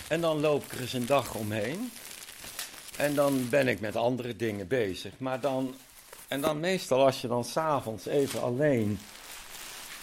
En 0.09 0.21
dan 0.21 0.41
loop 0.41 0.65
ik 0.65 0.73
er 0.73 0.81
eens 0.81 0.93
een 0.93 1.07
dag 1.07 1.35
omheen. 1.35 1.91
En 2.97 3.15
dan 3.15 3.49
ben 3.49 3.69
ik 3.69 3.81
met 3.81 3.97
andere 3.97 4.37
dingen 4.37 4.69
bezig. 4.69 5.13
Maar 5.19 5.41
dan, 5.41 5.75
en 6.31 6.41
dan 6.41 6.61
meestal 6.61 7.05
als 7.05 7.21
je 7.21 7.29
dan 7.29 7.45
s'avonds 7.45 8.07
even 8.07 8.43
alleen 8.43 8.99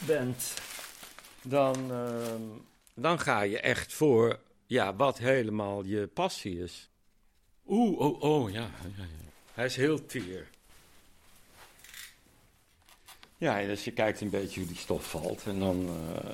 bent, 0.05 0.53
dan, 1.41 1.91
ehm, 1.91 2.41
dan 2.93 3.19
ga 3.19 3.41
je 3.41 3.59
echt 3.59 3.93
voor 3.93 4.39
ja, 4.65 4.95
wat 4.95 5.17
helemaal 5.17 5.83
je 5.83 6.07
passie 6.07 6.63
is. 6.63 6.89
Oeh, 7.67 7.99
oh, 7.99 8.21
oh, 8.21 8.51
ja, 8.51 8.59
ja, 8.61 9.03
ja. 9.03 9.05
Hij 9.53 9.65
is 9.65 9.75
heel 9.75 10.05
teer. 10.05 10.47
Ja, 13.37 13.61
dus 13.61 13.83
je 13.83 13.91
kijkt 13.91 14.21
een 14.21 14.29
beetje 14.29 14.59
hoe 14.59 14.69
die 14.69 14.77
stof 14.77 15.09
valt 15.09 15.43
en 15.45 15.59
dan... 15.59 15.89
eh, 15.89 16.33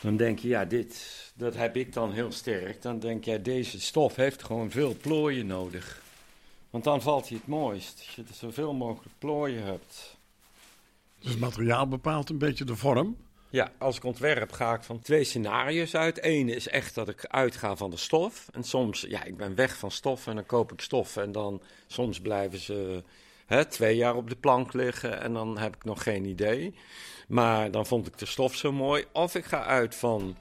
Dan 0.00 0.16
denk 0.16 0.38
je, 0.38 0.48
ja, 0.48 0.64
dit, 0.64 1.04
dat 1.34 1.54
heb 1.54 1.76
ik 1.76 1.92
dan 1.92 2.12
heel 2.12 2.32
sterk. 2.32 2.82
Dan 2.82 2.98
denk 2.98 3.24
je, 3.24 3.42
deze 3.42 3.80
stof 3.80 4.16
heeft 4.16 4.42
gewoon 4.42 4.70
veel 4.70 4.96
plooien 5.00 5.46
nodig. 5.46 6.02
Want 6.70 6.84
dan 6.84 7.02
valt 7.02 7.28
hij 7.28 7.36
het 7.36 7.46
mooist. 7.46 8.02
Als 8.06 8.14
je 8.14 8.22
er 8.28 8.34
zoveel 8.34 8.74
mogelijk 8.74 9.14
plooien 9.18 9.62
hebt. 9.62 10.16
Dus 11.18 11.30
het 11.30 11.40
materiaal 11.40 11.88
bepaalt 11.88 12.30
een 12.30 12.38
beetje 12.38 12.64
de 12.64 12.76
vorm. 12.76 13.16
Ja, 13.50 13.72
als 13.78 13.96
ik 13.96 14.04
ontwerp 14.04 14.52
ga 14.52 14.74
ik 14.74 14.82
van 14.82 15.00
twee 15.00 15.24
scenario's 15.24 15.94
uit. 15.94 16.24
Eén 16.24 16.48
is 16.48 16.68
echt 16.68 16.94
dat 16.94 17.08
ik 17.08 17.26
uitga 17.26 17.76
van 17.76 17.90
de 17.90 17.96
stof. 17.96 18.48
En 18.52 18.64
soms, 18.64 19.00
ja, 19.00 19.24
ik 19.24 19.36
ben 19.36 19.54
weg 19.54 19.76
van 19.76 19.90
stof 19.90 20.26
en 20.26 20.34
dan 20.34 20.46
koop 20.46 20.72
ik 20.72 20.80
stof. 20.80 21.16
En 21.16 21.32
dan, 21.32 21.62
soms 21.86 22.20
blijven 22.20 22.58
ze 22.58 23.02
hè, 23.46 23.64
twee 23.64 23.96
jaar 23.96 24.16
op 24.16 24.28
de 24.28 24.36
plank 24.36 24.72
liggen 24.72 25.20
en 25.20 25.32
dan 25.32 25.58
heb 25.58 25.76
ik 25.76 25.84
nog 25.84 26.02
geen 26.02 26.24
idee. 26.24 26.74
Maar 27.28 27.70
dan 27.70 27.86
vond 27.86 28.06
ik 28.06 28.18
de 28.18 28.26
stof 28.26 28.54
zo 28.54 28.72
mooi. 28.72 29.04
Of 29.12 29.34
ik 29.34 29.44
ga 29.44 29.64
uit 29.64 29.94
van 29.94 30.36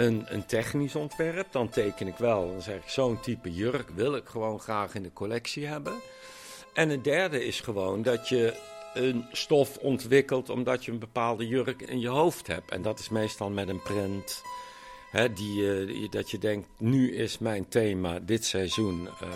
een, 0.00 0.24
een 0.26 0.46
technisch 0.46 0.94
ontwerp, 0.94 1.52
dan 1.52 1.68
teken 1.68 2.06
ik 2.06 2.16
wel. 2.16 2.50
Dan 2.50 2.62
zeg 2.62 2.76
ik, 2.76 2.88
zo'n 2.88 3.20
type 3.20 3.52
jurk 3.52 3.88
wil 3.94 4.14
ik 4.14 4.26
gewoon 4.26 4.60
graag 4.60 4.94
in 4.94 5.02
de 5.02 5.12
collectie 5.12 5.66
hebben. 5.66 5.94
En 6.74 6.88
het 6.88 7.04
derde 7.04 7.44
is 7.44 7.60
gewoon 7.60 8.02
dat 8.02 8.28
je 8.28 8.54
een 8.94 9.24
stof 9.32 9.76
ontwikkelt 9.76 10.50
omdat 10.50 10.84
je 10.84 10.92
een 10.92 10.98
bepaalde 10.98 11.46
jurk 11.46 11.82
in 11.82 12.00
je 12.00 12.08
hoofd 12.08 12.46
hebt. 12.46 12.70
En 12.70 12.82
dat 12.82 12.98
is 12.98 13.08
meestal 13.08 13.50
met 13.50 13.68
een 13.68 13.82
print. 13.82 14.42
Hè, 15.10 15.32
die, 15.32 15.62
uh, 15.62 16.10
dat 16.10 16.30
je 16.30 16.38
denkt, 16.38 16.68
nu 16.78 17.14
is 17.14 17.38
mijn 17.38 17.68
thema 17.68 18.18
dit 18.18 18.44
seizoen. 18.44 19.02
Uh, 19.02 19.28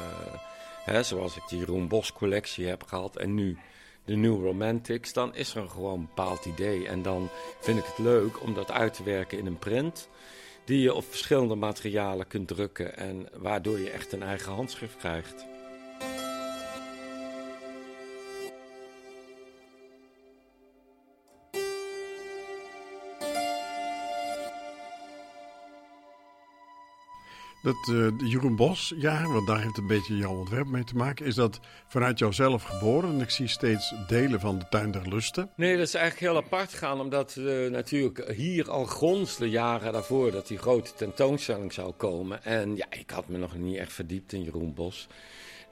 hè, 0.85 1.03
zoals 1.03 1.37
ik 1.37 1.43
die 1.49 1.59
Jeroen 1.59 1.89
Bos 1.89 2.13
collectie 2.13 2.67
heb 2.67 2.83
gehad 2.83 3.17
en 3.17 3.35
nu 3.35 3.59
de 4.05 4.17
New 4.17 4.45
Romantics. 4.45 5.13
Dan 5.13 5.35
is 5.35 5.55
er 5.55 5.69
gewoon 5.69 5.99
een 5.99 6.07
bepaald 6.15 6.45
idee. 6.45 6.89
En 6.89 7.03
dan 7.03 7.29
vind 7.61 7.79
ik 7.79 7.85
het 7.85 7.99
leuk 7.99 8.43
om 8.43 8.55
dat 8.55 8.71
uit 8.71 8.95
te 8.95 9.03
werken 9.03 9.39
in 9.39 9.47
een 9.47 9.59
print. 9.59 10.09
Die 10.65 10.81
je 10.81 10.95
op 10.95 11.05
verschillende 11.05 11.55
materialen 11.55 12.27
kunt 12.27 12.49
drukken. 12.49 12.97
En 12.97 13.29
waardoor 13.37 13.79
je 13.79 13.91
echt 13.91 14.13
een 14.13 14.23
eigen 14.23 14.53
handschrift 14.53 14.97
krijgt. 14.97 15.47
Dat 27.65 27.89
uh, 27.91 28.09
Jeroen 28.31 28.57
Bos 28.57 28.93
jaar, 28.97 29.33
want 29.33 29.47
daar 29.47 29.63
heeft 29.63 29.79
een 29.79 29.87
beetje 29.87 30.17
jouw 30.17 30.35
ontwerp 30.35 30.67
mee 30.67 30.85
te 30.85 30.97
maken, 30.97 31.27
is 31.27 31.35
dat 31.35 31.61
vanuit 31.87 32.19
jouzelf 32.19 32.63
geboren? 32.63 33.11
En 33.11 33.21
ik 33.21 33.31
zie 33.31 33.49
steeds 33.49 33.95
delen 34.07 34.41
van 34.41 34.59
de 34.59 34.69
Tuin 34.69 34.91
der 34.91 35.09
Lusten. 35.09 35.51
Nee, 35.57 35.77
dat 35.77 35.87
is 35.87 35.95
eigenlijk 35.95 36.33
heel 36.33 36.43
apart 36.43 36.75
gaan, 36.75 37.01
omdat 37.01 37.37
uh, 37.39 37.71
natuurlijk 37.71 38.33
hier 38.35 38.71
al 38.71 38.85
gronsde 38.85 39.51
jaren 39.51 39.93
daarvoor 39.93 40.31
dat 40.31 40.47
die 40.47 40.59
grote 40.59 40.95
tentoonstelling 40.95 41.73
zou 41.73 41.93
komen. 41.93 42.45
En 42.45 42.77
ja, 42.77 42.87
ik 42.91 43.11
had 43.11 43.29
me 43.29 43.39
nog 43.39 43.57
niet 43.57 43.77
echt 43.77 43.93
verdiept 43.93 44.33
in 44.33 44.43
Jeroen 44.43 44.75
Bos. 44.75 45.09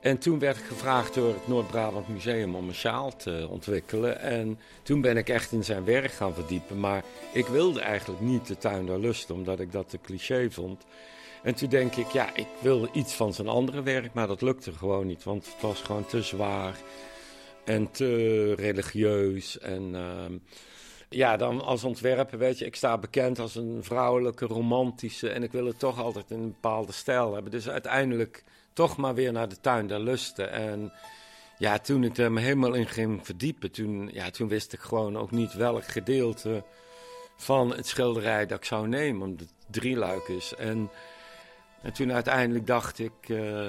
En 0.01 0.19
toen 0.19 0.39
werd 0.39 0.57
ik 0.57 0.65
gevraagd 0.65 1.15
door 1.15 1.29
het 1.29 1.49
Noord-Brabant 1.49 2.09
Museum 2.09 2.55
om 2.55 2.69
een 2.69 2.75
sjaal 2.75 3.17
te 3.17 3.47
ontwikkelen. 3.51 4.21
En 4.21 4.59
toen 4.83 5.01
ben 5.01 5.17
ik 5.17 5.29
echt 5.29 5.53
in 5.53 5.65
zijn 5.65 5.85
werk 5.85 6.13
gaan 6.13 6.35
verdiepen. 6.35 6.81
Maar 6.81 7.05
ik 7.33 7.47
wilde 7.47 7.81
eigenlijk 7.81 8.21
niet 8.21 8.47
de 8.47 8.59
Tuin 8.59 8.87
der 8.87 9.01
Lusten, 9.01 9.35
omdat 9.35 9.61
ik 9.61 9.73
dat 9.73 9.89
te 9.89 9.99
cliché 10.01 10.51
vond. 10.51 10.85
En 11.43 11.55
toen 11.55 11.69
denk 11.69 11.97
ik, 11.97 12.09
ja, 12.09 12.35
ik 12.35 12.47
wilde 12.61 12.89
iets 12.93 13.15
van 13.15 13.33
zijn 13.33 13.49
andere 13.49 13.83
werk, 13.83 14.15
maar 14.15 14.27
dat 14.27 14.43
lukte 14.43 14.73
gewoon 14.73 15.07
niet. 15.07 15.25
Want 15.25 15.47
het 15.47 15.63
was 15.63 15.81
gewoon 15.81 16.07
te 16.07 16.23
zwaar 16.23 16.77
en 17.65 17.91
te 17.91 18.55
religieus. 18.55 19.59
En 19.59 19.95
uh, 19.95 20.39
ja, 21.09 21.37
dan 21.37 21.61
als 21.61 21.85
ontwerper, 21.85 22.39
weet 22.39 22.59
je, 22.59 22.65
ik 22.65 22.77
sta 22.77 22.99
bekend 22.99 23.39
als 23.39 23.55
een 23.55 23.79
vrouwelijke, 23.81 24.47
romantische. 24.47 25.29
En 25.29 25.43
ik 25.43 25.53
wil 25.53 25.67
het 25.67 25.79
toch 25.79 26.01
altijd 26.01 26.31
in 26.31 26.39
een 26.39 26.53
bepaalde 26.61 26.93
stijl 26.93 27.35
hebben. 27.35 27.53
Dus 27.53 27.69
uiteindelijk 27.69 28.45
toch 28.73 28.97
maar 28.97 29.15
weer 29.15 29.33
naar 29.33 29.49
de 29.49 29.61
tuin 29.61 29.87
der 29.87 30.01
lusten. 30.01 30.51
En 30.51 30.93
ja, 31.59 31.79
toen 31.79 32.05
ik 32.05 32.19
er 32.19 32.33
me 32.33 32.41
helemaal 32.41 32.75
in 32.75 32.87
ging 32.87 33.27
verdiepen, 33.27 33.71
toen, 33.71 34.11
ja, 34.13 34.31
toen 34.31 34.49
wist 34.49 34.73
ik 34.73 34.81
gewoon 34.81 35.17
ook 35.19 35.31
niet 35.31 35.55
welk 35.55 35.85
gedeelte 35.85 36.65
van 37.37 37.75
het 37.75 37.87
schilderij 37.87 38.47
dat 38.47 38.59
ik 38.59 38.65
zou 38.65 38.89
nemen. 38.89 39.23
Omdat 39.23 39.41
het 39.41 39.67
drie 39.71 39.97
luik 39.97 40.29
is. 40.29 40.55
En 40.55 40.91
en 41.83 41.93
toen 41.93 42.13
uiteindelijk 42.13 42.67
dacht 42.67 42.99
ik, 42.99 43.13
uh, 43.27 43.69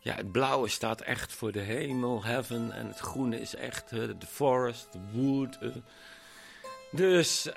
ja, 0.00 0.14
het 0.14 0.32
blauwe 0.32 0.68
staat 0.68 1.00
echt 1.00 1.32
voor 1.32 1.52
de 1.52 1.60
hemel, 1.60 2.24
heaven. 2.24 2.72
En 2.72 2.86
het 2.86 2.98
groene 2.98 3.40
is 3.40 3.54
echt 3.54 3.90
de 3.90 4.16
forest, 4.28 4.88
de 4.92 4.98
wood. 5.12 5.58
Uh. 5.62 5.74
Dus 6.90 7.48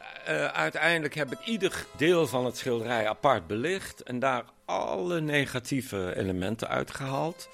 uiteindelijk 0.54 1.16
heb 1.16 1.32
ik 1.32 1.46
ieder 1.46 1.86
deel 1.98 2.28
van 2.28 2.46
het 2.46 2.58
schilderij 2.58 3.08
apart 3.08 3.48
belicht. 3.48 4.04
En 4.04 4.20
daar 4.20 4.46
alle 4.66 5.22
negatieve 5.22 6.14
elementen 6.16 6.68
uitgehaald. 6.68 7.50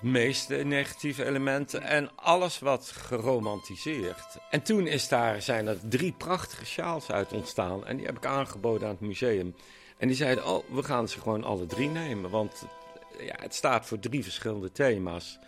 De 0.00 0.06
meeste 0.08 0.54
negatieve 0.54 1.24
elementen 1.24 1.82
en 1.82 2.10
alles 2.14 2.58
wat 2.58 2.92
geromantiseerd. 2.96 4.38
En 4.50 4.62
toen 4.62 4.86
is 4.86 5.08
daar, 5.08 5.42
zijn 5.42 5.66
er 5.66 5.78
drie 5.88 6.12
prachtige 6.12 6.66
sjaals 6.66 7.10
uit 7.10 7.32
ontstaan. 7.32 7.86
En 7.86 7.96
die 7.96 8.06
heb 8.06 8.16
ik 8.16 8.26
aangeboden 8.26 8.88
aan 8.88 8.94
het 8.94 9.08
museum. 9.08 9.54
En 9.98 10.06
die 10.06 10.16
zeiden, 10.16 10.46
oh, 10.46 10.64
we 10.70 10.82
gaan 10.82 11.08
ze 11.08 11.20
gewoon 11.20 11.44
alle 11.44 11.66
drie 11.66 11.88
nemen. 11.88 12.30
Want 12.30 12.66
ja, 13.18 13.34
het 13.38 13.54
staat 13.54 13.86
voor 13.86 13.98
drie 13.98 14.22
verschillende 14.22 14.72
thema's. 14.72 15.38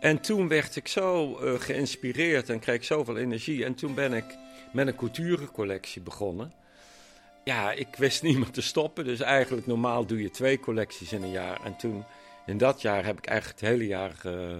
En 0.00 0.20
toen 0.20 0.48
werd 0.48 0.76
ik 0.76 0.88
zo 0.88 1.38
uh, 1.42 1.60
geïnspireerd 1.60 2.48
en 2.48 2.58
kreeg 2.58 2.84
zoveel 2.84 3.16
energie. 3.16 3.64
En 3.64 3.74
toen 3.74 3.94
ben 3.94 4.12
ik 4.12 4.24
met 4.72 4.86
een 4.86 4.96
couturecollectie 4.96 6.02
begonnen. 6.02 6.52
Ja, 7.44 7.72
ik 7.72 7.88
wist 7.96 8.22
niet 8.22 8.38
meer 8.38 8.50
te 8.50 8.62
stoppen. 8.62 9.04
Dus 9.04 9.20
eigenlijk 9.20 9.66
normaal 9.66 10.06
doe 10.06 10.22
je 10.22 10.30
twee 10.30 10.60
collecties 10.60 11.12
in 11.12 11.22
een 11.22 11.30
jaar. 11.30 11.64
En 11.64 11.76
toen, 11.76 12.04
in 12.46 12.58
dat 12.58 12.82
jaar 12.82 13.04
heb 13.04 13.18
ik 13.18 13.26
eigenlijk 13.26 13.60
het 13.60 13.68
hele 13.68 13.86
jaar 13.86 14.14
uh, 14.26 14.56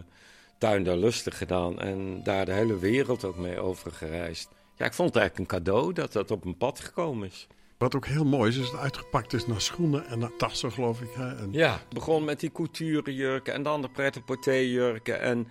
Tuin 0.59 0.85
der 0.85 0.97
Lustig 0.97 1.39
gedaan. 1.39 1.81
En 1.81 2.23
daar 2.23 2.45
de 2.45 2.53
hele 2.53 2.79
wereld 2.79 3.25
ook 3.25 3.37
mee 3.37 3.59
over 3.59 3.93
gereisd. 3.93 4.49
Ja, 4.77 4.85
ik 4.85 4.93
vond 4.93 5.09
het 5.09 5.19
eigenlijk 5.19 5.53
een 5.53 5.59
cadeau 5.59 5.93
dat 5.93 6.13
dat 6.13 6.31
op 6.31 6.45
mijn 6.45 6.57
pad 6.57 6.81
gekomen 6.81 7.29
is. 7.29 7.47
Wat 7.79 7.95
ook 7.95 8.07
heel 8.07 8.25
mooi 8.25 8.51
is, 8.51 8.57
is 8.57 8.63
dat 8.63 8.73
het 8.73 8.81
uitgepakt 8.81 9.33
is 9.33 9.47
naar 9.47 9.61
schoenen 9.61 10.07
en 10.07 10.19
naar 10.19 10.37
tassen, 10.37 10.73
geloof 10.73 11.01
ik. 11.01 11.11
Hè? 11.15 11.37
En... 11.37 11.53
Ja, 11.53 11.73
het 11.73 11.89
begon 11.89 12.25
met 12.25 12.41
die 12.41 12.53
couturejurken 12.53 13.55
en 13.55 13.63
dan 13.63 13.83
de 13.83 13.89
pret 13.89 14.21
jurken 14.45 15.21
En, 15.21 15.49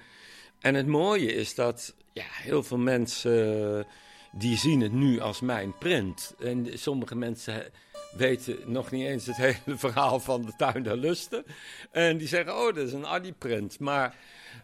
en 0.59 0.75
het 0.75 0.87
mooie 0.87 1.33
is 1.33 1.55
dat 1.55 1.95
ja, 2.13 2.25
heel 2.27 2.63
veel 2.63 2.77
mensen, 2.77 3.87
die 4.31 4.57
zien 4.57 4.81
het 4.81 4.91
nu 4.91 5.19
als 5.19 5.41
mijn 5.41 5.77
print. 5.77 6.35
En 6.39 6.67
sommige 6.73 7.15
mensen 7.15 7.71
weten 8.15 8.57
nog 8.65 8.91
niet 8.91 9.07
eens 9.07 9.25
het 9.25 9.35
hele 9.45 9.77
verhaal 9.77 10.19
van 10.19 10.45
de 10.45 10.53
tuin 10.57 10.83
der 10.83 10.97
lusten. 10.97 11.45
En 11.91 12.17
die 12.17 12.27
zeggen, 12.27 12.55
oh, 12.55 12.75
dat 12.75 12.87
is 12.87 12.93
een 12.93 13.07
Adi-print. 13.07 13.79
Maar 13.79 14.15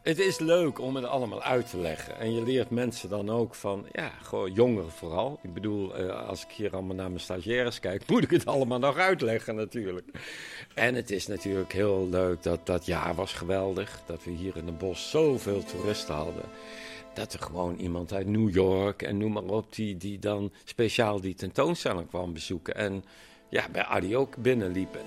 het 0.01 0.19
is 0.19 0.39
leuk 0.39 0.79
om 0.79 0.95
het 0.95 1.05
allemaal 1.05 1.41
uit 1.41 1.69
te 1.69 1.77
leggen. 1.77 2.19
En 2.19 2.33
je 2.33 2.43
leert 2.43 2.69
mensen 2.69 3.09
dan 3.09 3.29
ook 3.29 3.55
van, 3.55 3.87
ja, 3.91 4.11
gewoon 4.21 4.51
jongeren 4.53 4.91
vooral. 4.91 5.39
Ik 5.43 5.53
bedoel, 5.53 5.99
uh, 5.99 6.27
als 6.27 6.43
ik 6.43 6.51
hier 6.51 6.73
allemaal 6.73 6.95
naar 6.95 7.07
mijn 7.07 7.19
stagiaires 7.19 7.79
kijk, 7.79 8.07
moet 8.09 8.23
ik 8.23 8.29
het 8.29 8.45
allemaal 8.45 8.79
nog 8.79 8.97
uitleggen 8.97 9.55
natuurlijk. 9.55 10.07
En 10.73 10.95
het 10.95 11.11
is 11.11 11.27
natuurlijk 11.27 11.73
heel 11.73 12.07
leuk 12.09 12.43
dat 12.43 12.65
dat 12.65 12.85
jaar 12.85 13.15
was 13.15 13.33
geweldig. 13.33 14.01
Dat 14.05 14.23
we 14.23 14.31
hier 14.31 14.57
in 14.57 14.65
het 14.65 14.77
bos 14.77 15.09
zoveel 15.09 15.63
toeristen 15.63 16.15
hadden. 16.15 16.45
Dat 17.13 17.33
er 17.33 17.39
gewoon 17.39 17.75
iemand 17.75 18.13
uit 18.13 18.27
New 18.27 18.53
York 18.53 19.01
en 19.01 19.17
noem 19.17 19.31
maar 19.31 19.43
op, 19.43 19.75
die, 19.75 19.97
die 19.97 20.19
dan 20.19 20.51
speciaal 20.63 21.21
die 21.21 21.35
tentoonstelling 21.35 22.07
kwam 22.07 22.33
bezoeken. 22.33 22.75
En 22.75 23.03
ja, 23.51 23.65
bij 23.71 23.83
Adi 23.83 24.17
ook 24.17 24.37
binnenliepen. 24.37 25.01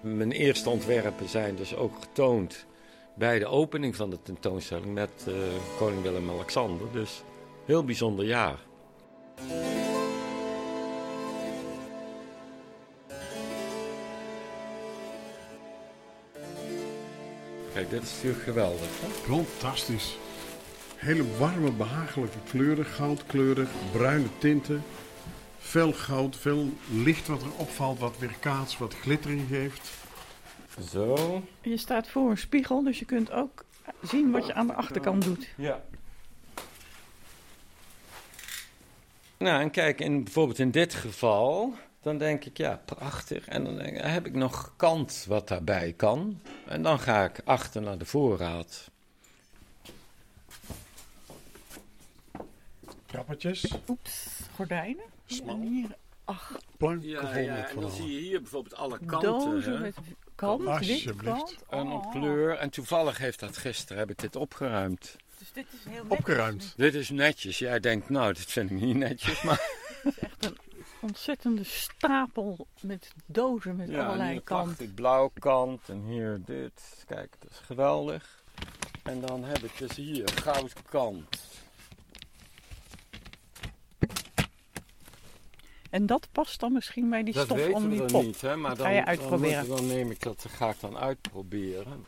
Mijn 0.00 0.32
eerste 0.32 0.70
ontwerpen 0.70 1.28
zijn 1.28 1.56
dus 1.56 1.76
ook 1.76 1.92
getoond 2.00 2.66
bij 3.14 3.38
de 3.38 3.46
opening 3.46 3.96
van 3.96 4.10
de 4.10 4.22
tentoonstelling 4.22 4.94
met 4.94 5.10
uh, 5.28 5.34
koning 5.78 6.02
Willem-Alexander. 6.02 6.86
Dus 6.92 7.22
heel 7.64 7.84
bijzonder 7.84 8.24
jaar. 8.24 8.58
Kijk, 17.72 17.90
dit 17.90 18.02
is 18.02 18.12
natuurlijk 18.14 18.42
geweldig. 18.42 18.88
Hè? 19.00 19.08
Fantastisch. 19.08 20.18
Hele 20.96 21.24
warme, 21.38 21.70
behagelijke 21.70 22.38
kleuren, 22.48 22.84
goudkleurig, 22.84 23.68
bruine 23.92 24.28
tinten. 24.38 24.82
Veel 25.66 25.92
goud, 25.92 26.36
veel 26.36 26.72
licht 26.90 27.26
wat 27.26 27.42
er 27.42 27.52
opvalt, 27.56 27.98
wat 27.98 28.18
weer 28.18 28.36
kaats, 28.40 28.78
wat 28.78 28.94
glittering 28.94 29.48
geeft. 29.48 29.90
Zo. 30.90 31.42
Je 31.60 31.76
staat 31.76 32.08
voor 32.08 32.30
een 32.30 32.38
spiegel, 32.38 32.82
dus 32.82 32.98
je 32.98 33.04
kunt 33.04 33.30
ook 33.30 33.64
zien 34.02 34.30
wat 34.30 34.46
je 34.46 34.54
aan 34.54 34.66
de 34.66 34.74
achterkant 34.74 35.24
doet. 35.24 35.48
Ja. 35.56 35.84
Nou, 39.36 39.60
en 39.60 39.70
kijk, 39.70 40.00
in, 40.00 40.24
bijvoorbeeld 40.24 40.58
in 40.58 40.70
dit 40.70 40.94
geval, 40.94 41.74
dan 42.02 42.18
denk 42.18 42.44
ik, 42.44 42.56
ja, 42.56 42.80
prachtig. 42.84 43.48
En 43.48 43.64
dan 43.64 43.80
ik, 43.80 44.00
heb 44.02 44.26
ik 44.26 44.34
nog 44.34 44.72
kant 44.76 45.24
wat 45.28 45.48
daarbij 45.48 45.92
kan. 45.92 46.40
En 46.66 46.82
dan 46.82 46.98
ga 46.98 47.24
ik 47.24 47.40
achter 47.44 47.82
naar 47.82 47.98
de 47.98 48.04
voorraad. 48.04 48.90
Kappertjes. 53.06 53.74
Oeps, 53.88 54.35
gordijnen. 54.56 55.04
Smal. 55.26 55.54
En 55.54 55.60
hier 55.60 55.96
Planken 56.76 57.08
Ja, 57.08 57.32
vol 57.32 57.40
ja, 57.40 57.54
met 57.54 57.70
en 57.70 57.80
dan 57.80 57.90
zie 57.90 58.12
je 58.12 58.18
hier 58.18 58.40
bijvoorbeeld 58.40 58.74
alle 58.74 58.98
kanten. 59.06 59.32
Dozen 59.32 59.72
hè. 59.72 59.78
met 59.78 59.94
kant, 60.34 60.64
kant. 61.16 61.56
En 61.68 61.86
Oh. 61.86 61.92
op 61.92 62.10
kleur. 62.10 62.56
En 62.56 62.70
toevallig 62.70 63.18
heeft 63.18 63.40
dat 63.40 63.56
gisteren, 63.56 63.98
heb 63.98 64.10
ik 64.10 64.18
dit 64.18 64.36
opgeruimd. 64.36 65.16
Dus 65.38 65.52
dit 65.52 65.66
is 65.72 65.92
heel 65.92 66.04
Opgeruimd. 66.08 66.74
Dit 66.76 66.94
is 66.94 67.10
netjes. 67.10 67.58
Jij 67.58 67.80
denkt, 67.80 68.08
nou, 68.08 68.32
dit 68.32 68.52
vind 68.52 68.70
ik 68.70 68.80
niet 68.80 68.96
netjes. 68.96 69.42
Maar 69.42 69.60
Echt 70.20 70.44
een 70.44 70.56
ontzettende 71.00 71.64
stapel 71.64 72.66
met 72.80 73.12
dozen 73.26 73.76
met 73.76 73.88
ja, 73.88 74.04
allerlei 74.04 74.30
hier 74.30 74.40
kanten. 74.40 74.66
prachtig 74.66 74.94
blauw 74.94 75.30
kant 75.38 75.88
en 75.88 76.02
hier 76.02 76.40
dit. 76.44 77.04
Kijk, 77.06 77.34
dat 77.38 77.50
is 77.50 77.58
geweldig. 77.58 78.42
En 79.02 79.20
dan 79.20 79.44
heb 79.44 79.58
ik 79.58 79.78
dus 79.78 79.96
hier 79.96 80.28
goudkant. 80.34 81.36
En 85.96 86.06
dat 86.06 86.28
past 86.32 86.60
dan 86.60 86.72
misschien 86.72 87.08
bij 87.10 87.22
die 87.22 87.34
Dat 87.34 87.44
stof 87.44 87.68
om 87.72 87.88
die 87.90 87.98
we 88.00 88.04
pop. 88.04 88.22
niet, 88.22 88.40
hè? 88.40 88.56
Maar 88.56 88.68
Dat 88.70 88.78
dan, 88.78 88.86
ga 88.86 88.92
je 88.92 88.98
dan, 88.98 89.08
uitproberen. 89.08 89.66
moet- 89.66 89.76
dan 89.76 89.86
neem 89.86 90.10
ik 90.10 90.22
dat, 90.22 90.46
ga 90.48 90.68
ik 90.70 90.76
dan 90.80 90.96
uitproberen. 90.98 92.04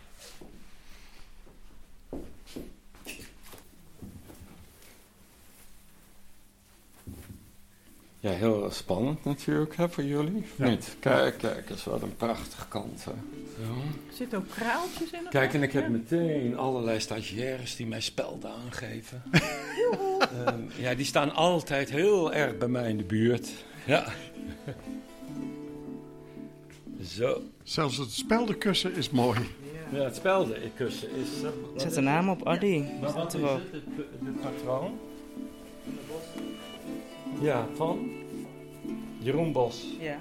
Ja, 8.20 8.30
heel 8.30 8.70
spannend 8.70 9.24
natuurlijk 9.24 9.76
hè, 9.76 9.88
voor 9.88 10.04
jullie. 10.04 10.44
Ja. 10.56 10.68
Niet? 10.68 10.96
Kijk, 11.00 11.38
kijk, 11.38 11.68
dat 11.68 11.76
is 11.76 11.84
wat 11.84 12.02
een 12.02 12.16
prachtige 12.16 12.68
kant. 12.68 13.04
Hè. 13.04 13.12
Zo. 13.64 13.70
Er 14.08 14.14
zitten 14.16 14.38
ook 14.38 14.48
kraaltjes 14.48 15.10
in. 15.10 15.26
Kijk, 15.30 15.54
en 15.54 15.62
ik 15.62 15.72
heb 15.72 15.88
meteen 15.88 16.56
allerlei 16.56 17.00
stagiaires 17.00 17.76
die 17.76 17.86
mij 17.86 18.00
spelden 18.00 18.50
aangeven. 18.50 19.22
Ehm, 20.46 20.60
ja, 20.76 20.94
die 20.94 21.04
staan 21.06 21.34
altijd 21.34 21.90
heel 21.90 22.32
erg 22.32 22.58
bij 22.58 22.68
mij 22.68 22.88
in 22.90 22.96
de 22.96 23.04
buurt. 23.04 23.48
Ja. 23.88 24.04
Zo. 27.16 27.42
Zelfs 27.62 27.96
het 27.96 28.12
speldenkussen 28.12 28.94
is 28.94 29.10
mooi. 29.10 29.38
Ja, 29.92 29.98
het 30.02 30.16
speldenkussen 30.16 31.10
is... 31.10 31.42
uh, 31.42 31.48
Zet 31.76 31.94
de 31.94 32.00
naam 32.00 32.28
op 32.28 32.42
Addy. 32.42 32.84
Maar 33.00 33.12
wat 33.12 33.34
is 33.34 33.40
het, 33.40 33.50
het 34.24 34.40
patroon? 34.40 34.98
Ja, 37.40 37.66
van 37.74 38.10
Jeroen 39.18 39.52
Bos. 39.52 39.86
Ja. 40.00 40.18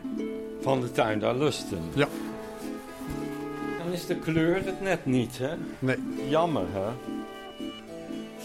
Van 0.62 0.81
de 0.81 0.91
tuin 0.91 1.19
daar 1.19 1.36
lusten. 1.36 1.81
Ja. 1.95 2.07
Dan 3.83 3.91
is 3.91 4.05
de 4.05 4.15
kleur 4.15 4.65
het 4.65 4.81
net 4.81 5.05
niet, 5.05 5.38
hè? 5.38 5.55
Nee, 5.79 5.97
Jammer, 6.29 6.65
hè? 6.71 6.91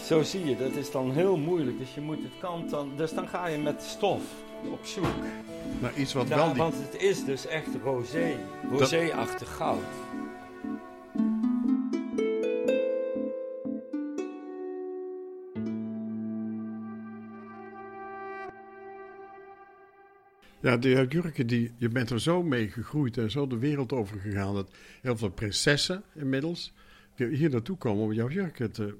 Zo 0.05 0.21
zie 0.23 0.45
je, 0.45 0.57
dat 0.57 0.71
is 0.71 0.91
dan 0.91 1.11
heel 1.11 1.37
moeilijk. 1.37 1.79
Dus 1.79 1.93
je 1.93 2.01
moet 2.01 2.17
het 2.23 2.39
kant 2.39 2.69
dan... 2.69 2.91
Dus 2.95 3.13
dan 3.13 3.27
ga 3.27 3.47
je 3.47 3.57
met 3.57 3.81
stof 3.83 4.21
op 4.71 4.85
zoek. 4.85 5.05
maar 5.81 5.97
iets 5.97 6.13
wat 6.13 6.27
Ja, 6.27 6.35
wel 6.35 6.47
die... 6.47 6.61
want 6.61 6.75
het 6.77 7.01
is 7.01 7.25
dus 7.25 7.45
echt 7.45 7.69
rosé. 7.83 8.35
Rosé-achtig 8.71 9.55
goud. 9.55 9.83
Ja, 20.61 20.77
de 20.77 21.05
jurken, 21.09 21.47
die, 21.47 21.71
je 21.77 21.89
bent 21.89 22.09
er 22.09 22.21
zo 22.21 22.43
mee 22.43 22.69
gegroeid 22.69 23.17
en 23.17 23.31
zo 23.31 23.47
de 23.47 23.57
wereld 23.57 23.93
over 23.93 24.19
gegaan. 24.19 24.55
Dat 24.55 24.69
heel 25.01 25.17
veel 25.17 25.29
prinsessen 25.29 26.03
inmiddels 26.15 26.73
hier 27.15 27.49
naartoe 27.49 27.77
komen 27.77 28.03
om 28.03 28.13
jouw 28.13 28.29
jurken 28.29 28.71
te, 28.71 28.95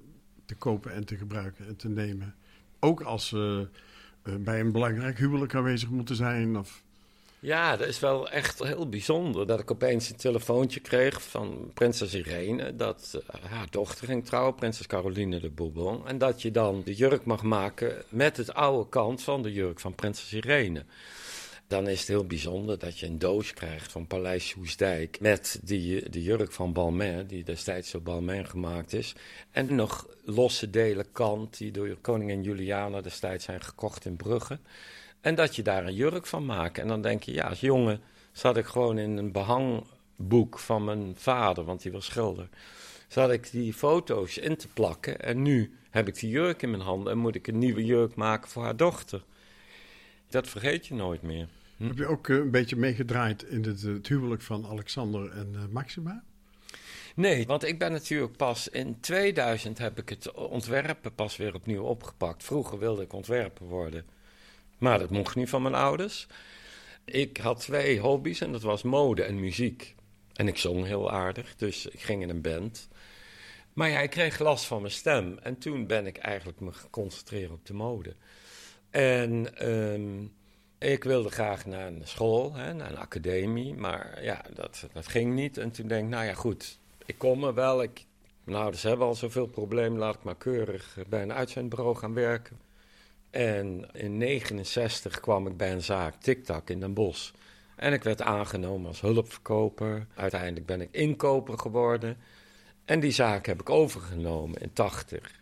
te 0.46 0.56
kopen 0.56 0.94
en 0.94 1.06
te 1.06 1.18
gebruiken 1.18 1.68
en 1.68 1.76
te 1.76 1.90
nemen. 1.90 2.36
Ook 2.80 3.02
als 3.02 3.28
ze 3.28 3.68
eh, 3.72 3.80
bij 4.24 4.60
een 4.60 4.72
belangrijk 4.72 5.18
huwelijk 5.18 5.56
aanwezig 5.56 5.90
moeten 5.90 6.16
zijn. 6.16 6.58
Of, 6.58 6.82
Ja, 7.40 7.78
dat 7.78 7.88
is 7.88 8.00
wel 8.00 8.30
echt 8.30 8.64
heel 8.64 8.90
bijzonder. 8.90 9.48
Dat 9.48 9.60
ik 9.60 9.72
opeens 9.72 10.10
een 10.10 10.16
telefoontje 10.16 10.80
kreeg 10.80 11.22
van 11.22 11.72
prinses 11.74 12.14
Irene. 12.14 12.76
Dat 12.76 13.22
eh, 13.28 13.52
haar 13.52 13.68
dochter 13.70 14.08
ging 14.08 14.26
trouwen, 14.26 14.56
prinses 14.56 14.88
Caroline 14.88 15.40
de 15.40 15.50
Bourbon. 15.50 16.08
En 16.08 16.18
dat 16.18 16.42
je 16.42 16.52
dan 16.52 16.82
de 16.86 16.94
jurk 16.94 17.26
mag 17.26 17.44
maken 17.44 18.04
met 18.10 18.38
het 18.38 18.54
oude 18.54 18.90
kant 18.90 19.22
van 19.22 19.42
de 19.42 19.52
jurk 19.54 19.80
van 19.80 19.96
prinses 19.96 20.34
Irene. 20.34 20.84
Dan 21.74 21.88
is 21.88 22.00
het 22.00 22.08
heel 22.08 22.26
bijzonder 22.26 22.80
dat 22.80 23.00
je 23.00 23.06
een 23.06 23.20
doos 23.20 23.54
krijgt 23.54 23.92
van 23.92 24.08
Paleis 24.08 24.48
Soesdijk. 24.48 25.20
Met 25.20 25.60
die, 25.64 26.10
de 26.10 26.24
jurk 26.24 26.52
van 26.52 26.74
Balmain, 26.74 27.28
die 27.28 27.44
destijds 27.44 27.92
door 27.92 28.02
Balmain 28.02 28.46
gemaakt 28.46 28.94
is. 28.94 29.16
En 29.52 29.76
nog 29.76 30.08
losse 30.24 30.70
delen 30.70 31.12
kant, 31.12 31.58
die 31.58 31.72
door 31.72 31.98
koningin 32.02 32.44
Juliana 32.44 33.02
destijds 33.02 33.46
zijn 33.46 33.62
gekocht 33.62 34.06
in 34.06 34.16
Brugge. 34.16 34.60
En 35.22 35.36
dat 35.36 35.56
je 35.56 35.62
daar 35.62 35.86
een 35.86 35.94
jurk 35.94 36.26
van 36.26 36.46
maakt. 36.46 36.78
En 36.78 36.88
dan 36.88 37.02
denk 37.02 37.24
je, 37.24 37.34
ja, 37.34 37.48
als 37.48 37.60
jongen 37.60 38.02
zat 38.32 38.58
ik 38.58 38.66
gewoon 38.66 38.98
in 38.98 39.18
een 39.18 39.32
behangboek 39.32 40.60
van 40.60 40.84
mijn 40.84 41.14
vader, 41.18 41.64
want 41.64 41.82
die 41.82 41.92
was 41.92 42.06
schilder. 42.06 42.50
Zat 43.08 43.32
ik 43.32 43.52
die 43.52 43.74
foto's 43.74 44.38
in 44.38 44.58
te 44.58 44.68
plakken. 44.68 45.20
En 45.20 45.42
nu 45.42 45.78
heb 45.90 46.08
ik 46.08 46.20
die 46.20 46.30
jurk 46.30 46.62
in 46.62 46.70
mijn 46.70 46.82
handen 46.82 47.12
en 47.12 47.20
moet 47.20 47.36
ik 47.36 47.48
een 47.48 47.58
nieuwe 47.58 47.86
jurk 47.86 48.16
maken 48.16 48.50
voor 48.50 48.64
haar 48.64 48.78
dochter. 48.78 49.24
Dat 50.30 50.48
vergeet 50.48 50.88
je 50.88 50.94
nooit 50.94 51.22
meer. 51.22 51.48
Hm? 51.78 51.88
Heb 51.88 51.98
je 51.98 52.08
ook 52.08 52.30
eh, 52.30 52.36
een 52.36 52.52
beetje 52.52 52.76
meegedraaid 52.76 53.44
in 53.44 53.64
het, 53.64 53.82
het 53.82 54.08
huwelijk 54.08 54.42
van 54.42 54.66
Alexander 54.66 55.32
en 55.32 55.56
eh, 55.56 55.62
Maxima? 55.70 56.24
Nee, 57.16 57.46
want 57.46 57.64
ik 57.64 57.80
ben 57.80 57.92
natuurlijk 57.92 58.38
pas 58.38 58.68
in 58.68 59.00
2000 59.00 59.78
heb 59.78 59.98
ik 59.98 60.10
het 60.10 60.32
ontwerpen 60.32 61.16
pas 61.16 61.38
weer 61.38 61.54
opnieuw 61.54 61.84
opgepakt. 61.84 62.44
Vroeger 62.44 62.80
wilde 62.80 63.02
ik 63.02 63.14
ontwerper 63.14 63.66
worden, 63.66 64.06
maar 64.78 65.00
dat 65.00 65.10
mocht 65.10 65.36
niet 65.36 65.50
van 65.50 65.62
mijn 65.62 65.76
ouders. 65.76 66.28
Ik 67.06 67.38
had 67.38 67.60
twee 67.60 68.00
hobby's 68.00 68.42
en 68.42 68.52
dat 68.52 68.62
was 68.62 68.84
mode 68.84 69.24
en 69.24 69.40
muziek. 69.40 69.96
En 70.34 70.48
ik 70.48 70.58
zong 70.58 70.86
heel 70.86 71.12
aardig, 71.12 71.56
dus 71.56 71.86
ik 71.86 72.02
ging 72.02 72.22
in 72.22 72.30
een 72.30 72.42
band. 72.42 72.88
Maar 73.74 73.90
ja, 73.90 74.00
ik 74.00 74.10
kreeg 74.10 74.40
last 74.40 74.66
van 74.66 74.82
mijn 74.82 74.94
stem 74.94 75.38
en 75.38 75.58
toen 75.58 75.88
ben 75.88 76.08
ik 76.08 76.18
eigenlijk 76.18 76.60
me 76.60 76.72
gaan 76.72 76.90
concentreren 76.90 77.54
op 77.54 77.66
de 77.66 77.74
mode. 77.74 78.16
En 78.90 79.58
ehm, 79.58 80.26
ik 80.84 81.04
wilde 81.04 81.30
graag 81.30 81.66
naar 81.66 81.88
een 81.88 82.02
school, 82.04 82.54
hè, 82.54 82.74
naar 82.74 82.90
een 82.90 82.98
academie, 82.98 83.74
maar 83.74 84.24
ja, 84.24 84.42
dat, 84.54 84.88
dat 84.94 85.08
ging 85.08 85.34
niet. 85.34 85.58
En 85.58 85.72
toen 85.72 85.88
denk 85.88 86.04
ik, 86.04 86.10
nou 86.10 86.26
ja, 86.26 86.34
goed, 86.34 86.80
ik 87.06 87.18
kom 87.18 87.44
er 87.44 87.54
wel. 87.54 87.84
Ik, 87.84 88.06
mijn 88.44 88.58
ouders 88.58 88.84
hebben 88.84 89.08
al 89.08 89.16
zoveel 89.16 89.48
problemen, 89.48 90.00
laat 90.00 90.16
ik 90.16 90.24
maar 90.24 90.36
keurig 90.36 90.98
bij 91.08 91.22
een 91.22 91.34
uitzendbureau 91.34 91.96
gaan 91.96 92.14
werken. 92.14 92.60
En 93.30 93.88
in 93.94 94.18
69 94.18 95.20
kwam 95.20 95.48
ik 95.48 95.58
bij 95.58 95.72
een 95.72 95.82
zaak, 95.82 96.16
TikTak 96.16 96.70
in 96.70 96.80
Den 96.80 96.94
Bosch. 96.94 97.32
En 97.76 97.94
ik 97.94 98.04
werd 98.04 98.22
aangenomen 98.22 98.88
als 98.88 99.02
hulpverkoper. 99.02 100.08
Uiteindelijk 100.16 100.66
ben 100.66 100.82
ik 100.82 100.90
inkoper 100.92 101.60
geworden. 101.60 102.18
En 102.86 103.00
die 103.00 103.12
zaak 103.12 103.46
heb 103.46 103.62
ik 103.62 103.70
overgenomen 103.70 104.62
in 104.62 104.74
80. 104.74 105.42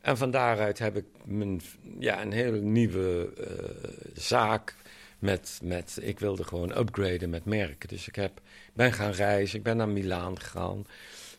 En 0.00 0.16
van 0.16 0.30
daaruit 0.30 0.78
heb 0.78 0.96
ik 0.96 1.04
mijn, 1.24 1.60
ja, 1.98 2.22
een 2.22 2.32
hele 2.32 2.60
nieuwe 2.60 3.32
uh, 3.38 3.90
zaak 4.14 4.74
met, 5.22 5.60
met... 5.62 5.98
Ik 6.00 6.18
wilde 6.18 6.44
gewoon 6.44 6.78
upgraden 6.78 7.30
met 7.30 7.44
merken. 7.44 7.88
Dus 7.88 8.08
ik 8.08 8.14
heb, 8.14 8.40
ben 8.72 8.92
gaan 8.92 9.10
reizen, 9.10 9.58
ik 9.58 9.64
ben 9.64 9.76
naar 9.76 9.88
Milaan 9.88 10.40
gegaan. 10.40 10.86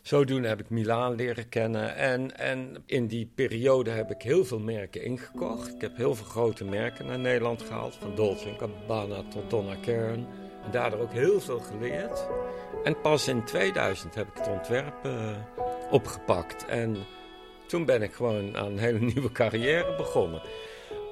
Zodoende 0.02 0.48
heb 0.48 0.60
ik 0.60 0.70
Milaan 0.70 1.14
leren 1.14 1.48
kennen. 1.48 1.96
En, 1.96 2.38
en 2.38 2.82
in 2.86 3.06
die 3.06 3.30
periode 3.34 3.90
heb 3.90 4.10
ik 4.10 4.22
heel 4.22 4.44
veel 4.44 4.58
merken 4.58 5.02
ingekocht. 5.02 5.74
Ik 5.74 5.80
heb 5.80 5.96
heel 5.96 6.14
veel 6.14 6.26
grote 6.26 6.64
merken 6.64 7.06
naar 7.06 7.18
Nederland 7.18 7.62
gehaald. 7.62 7.94
Van 7.94 8.14
Dolce 8.14 8.54
Gabbana 8.58 9.22
tot 9.28 9.50
Donna. 9.50 9.76
En 9.86 10.26
daardoor 10.70 11.00
ook 11.00 11.12
heel 11.12 11.40
veel 11.40 11.60
geleerd. 11.60 12.26
En 12.84 13.00
pas 13.00 13.28
in 13.28 13.44
2000 13.44 14.14
heb 14.14 14.28
ik 14.28 14.38
het 14.38 14.48
ontwerp 14.48 15.06
uh, 15.06 15.36
opgepakt. 15.90 16.66
En 16.66 16.96
toen 17.66 17.84
ben 17.84 18.02
ik 18.02 18.12
gewoon 18.12 18.56
aan 18.56 18.66
een 18.66 18.78
hele 18.78 19.00
nieuwe 19.14 19.32
carrière 19.32 19.96
begonnen. 19.96 20.42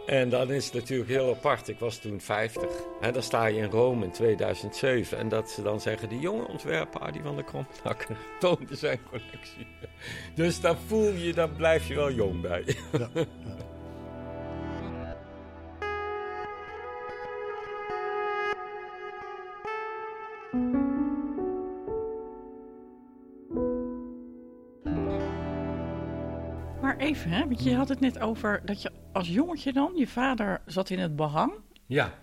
En 0.06 0.28
dan 0.28 0.50
is 0.50 0.64
het 0.64 0.74
natuurlijk 0.74 1.10
heel 1.10 1.30
apart. 1.30 1.68
Ik 1.68 1.78
was 1.78 1.98
toen 1.98 2.20
50. 2.20 2.70
En 3.00 3.12
dan 3.12 3.22
sta 3.22 3.46
je 3.46 3.60
in 3.60 3.70
Rome 3.70 4.04
in 4.04 4.10
2007. 4.10 5.18
En 5.18 5.28
dat 5.28 5.50
ze 5.50 5.62
dan 5.62 5.80
zeggen: 5.80 6.08
die 6.08 6.20
jonge 6.20 6.48
ontwerper, 6.48 7.00
Adi 7.00 7.20
van 7.22 7.34
der 7.34 7.44
Kromnakker, 7.44 8.16
toonde 8.40 8.76
zijn 8.76 9.00
collectie. 9.10 9.66
Dus 10.34 10.60
dan 10.60 10.76
voel 10.86 11.12
je, 11.12 11.32
dan 11.32 11.56
blijf 11.56 11.88
je 11.88 11.94
wel 11.94 12.12
jong 12.12 12.40
bij. 12.40 12.62
Ja, 12.92 13.08
ja. 13.14 13.24
even, 27.12 27.30
hè, 27.30 27.46
want 27.46 27.62
je 27.62 27.74
had 27.74 27.88
het 27.88 28.00
net 28.00 28.18
over 28.18 28.62
dat 28.64 28.82
je 28.82 28.90
als 29.12 29.28
jongetje 29.28 29.72
dan, 29.72 29.92
je 29.96 30.06
vader 30.06 30.60
zat 30.66 30.90
in 30.90 30.98
het 30.98 31.16
behang. 31.16 31.52
Ja, 31.86 32.14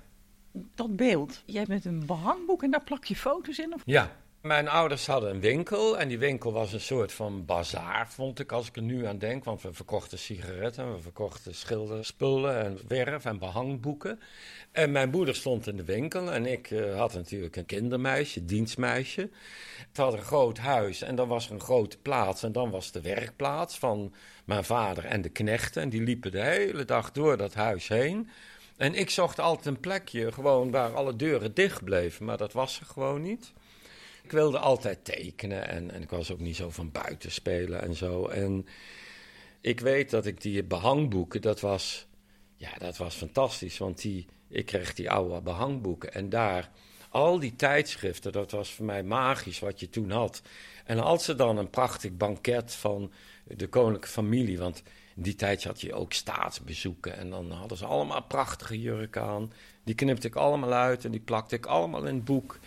Dat 0.76 0.96
beeld, 0.96 1.44
jij 1.46 1.66
bent 1.66 1.86
een 1.86 2.06
behangboek 2.06 2.64
en 2.64 2.72
daar 2.72 2.84
plak 2.84 3.06
je 3.06 3.16
foto's 3.16 3.60
in? 3.60 3.74
Of? 3.74 3.82
ja. 3.86 4.12
Mijn 4.42 4.68
ouders 4.68 5.08
hadden 5.08 5.30
een 5.30 5.40
winkel 5.40 6.00
en 6.00 6.08
die 6.08 6.18
winkel 6.18 6.52
was 6.52 6.74
een 6.74 6.82
soort 6.82 7.12
van 7.12 7.46
bazaar, 7.46 8.12
vond 8.12 8.40
ik 8.40 8.52
als 8.52 8.68
ik 8.68 8.76
er 8.76 8.82
nu 8.82 9.06
aan 9.06 9.18
denk. 9.18 9.44
Want 9.44 9.62
we 9.62 9.74
verkochten 9.74 10.20
sigaretten, 10.20 10.94
we 10.94 11.02
verkochten 11.02 11.56
schilderspullen 11.56 12.64
en 12.64 12.80
werf 12.88 13.26
en 13.26 13.40
behangboeken. 13.40 14.20
En 14.72 14.92
mijn 14.92 15.10
moeder 15.10 15.36
stond 15.36 15.68
in 15.68 15.78
de 15.78 15.84
winkel 15.84 16.32
en 16.32 16.46
ik 16.46 16.72
eh, 16.72 16.98
had 16.98 17.14
natuurlijk 17.14 17.56
een 17.56 17.66
kindermeisje, 17.66 18.46
dienstmeisje. 18.46 19.30
Het 19.88 19.98
had 19.98 20.14
een 20.14 20.22
groot 20.22 20.58
huis 20.58 21.02
en 21.02 21.16
dan 21.16 21.28
was 21.28 21.46
er 21.48 21.54
een 21.54 21.60
grote 21.60 21.98
plaats 21.98 22.44
en 22.44 22.52
dan 22.52 22.70
was 22.70 22.92
de 22.92 23.02
werkplaats 23.02 23.78
van 23.78 24.14
mijn 24.46 24.64
vader 24.64 25.06
en 25.06 25.22
de 25.22 25.30
knechten. 25.30 25.82
En 25.82 25.90
die 25.90 26.04
liepen 26.04 26.32
de 26.32 26.44
hele 26.44 26.86
dag 26.86 27.12
door 27.12 27.38
dat 27.38 27.54
huis 27.54 27.88
heen. 27.88 28.30
En 28.78 28.96
ik 28.96 29.10
zocht 29.10 29.40
altijd 29.40 29.66
een 29.66 29.80
plekje 29.80 30.32
gewoon 30.32 30.72
waar 30.72 30.94
alle 30.94 31.16
deuren 31.16 31.54
dicht 31.54 31.84
bleven, 31.84 32.26
maar 32.26 32.38
dat 32.38 32.54
was 32.54 32.80
er 32.80 32.86
gewoon 32.86 33.22
niet. 33.22 33.54
Ik 34.30 34.36
wilde 34.36 34.60
altijd 34.60 35.06
tekenen 35.06 35.68
en, 35.68 35.92
en 35.92 36.02
ik 36.02 36.10
was 36.10 36.32
ook 36.32 36.40
niet 36.40 36.56
zo 36.56 36.70
van 36.70 36.92
buiten 36.92 37.32
spelen 37.32 37.82
en 37.82 37.96
zo. 37.96 38.28
En 38.28 38.66
ik 39.62 39.80
weet 39.80 40.10
dat 40.10 40.26
ik 40.26 40.42
die 40.42 40.64
behangboeken, 40.64 41.42
dat 41.42 41.60
was, 41.60 42.08
ja, 42.56 42.70
dat 42.78 42.98
was 42.98 43.16
fantastisch. 43.16 43.78
Want 43.78 44.02
die, 44.02 44.26
ik 44.48 44.66
kreeg 44.66 44.94
die 44.94 45.12
oude 45.12 45.42
behangboeken 45.42 46.14
en 46.14 46.30
daar, 46.30 46.70
al 47.10 47.40
die 47.40 47.56
tijdschriften, 47.56 48.32
dat 48.32 48.52
was 48.52 48.74
voor 48.74 48.86
mij 48.86 49.04
magisch 49.04 49.60
wat 49.60 49.80
je 49.80 49.90
toen 49.90 50.12
had. 50.12 50.42
En 50.86 51.00
als 51.00 51.26
ze 51.26 51.36
dan 51.36 51.58
een 51.58 51.70
prachtig 51.70 52.18
banket 52.18 52.74
van 52.74 53.12
de 53.44 53.68
koninklijke 53.68 54.08
familie, 54.08 54.58
want 54.60 54.84
in 55.16 55.24
die 55.24 55.36
tijd 55.36 55.64
had 55.64 55.82
je 55.82 55.94
ook 55.94 56.14
staatsbezoeken 56.14 57.18
en 57.18 57.30
dan 57.30 57.52
hadden 57.52 57.78
ze 57.78 57.86
allemaal 57.86 58.24
prachtige 58.24 58.82
jurken 58.82 59.22
aan. 59.22 59.52
Die 59.84 59.96
knipte 59.96 60.28
ik 60.28 60.36
allemaal 60.36 60.74
uit 60.74 61.06
en 61.06 61.12
die 61.12 61.20
plakte 61.20 61.56
ik 61.56 61.66
allemaal 61.66 62.06
in 62.06 62.16
het 62.16 62.26
boek. 62.26 62.60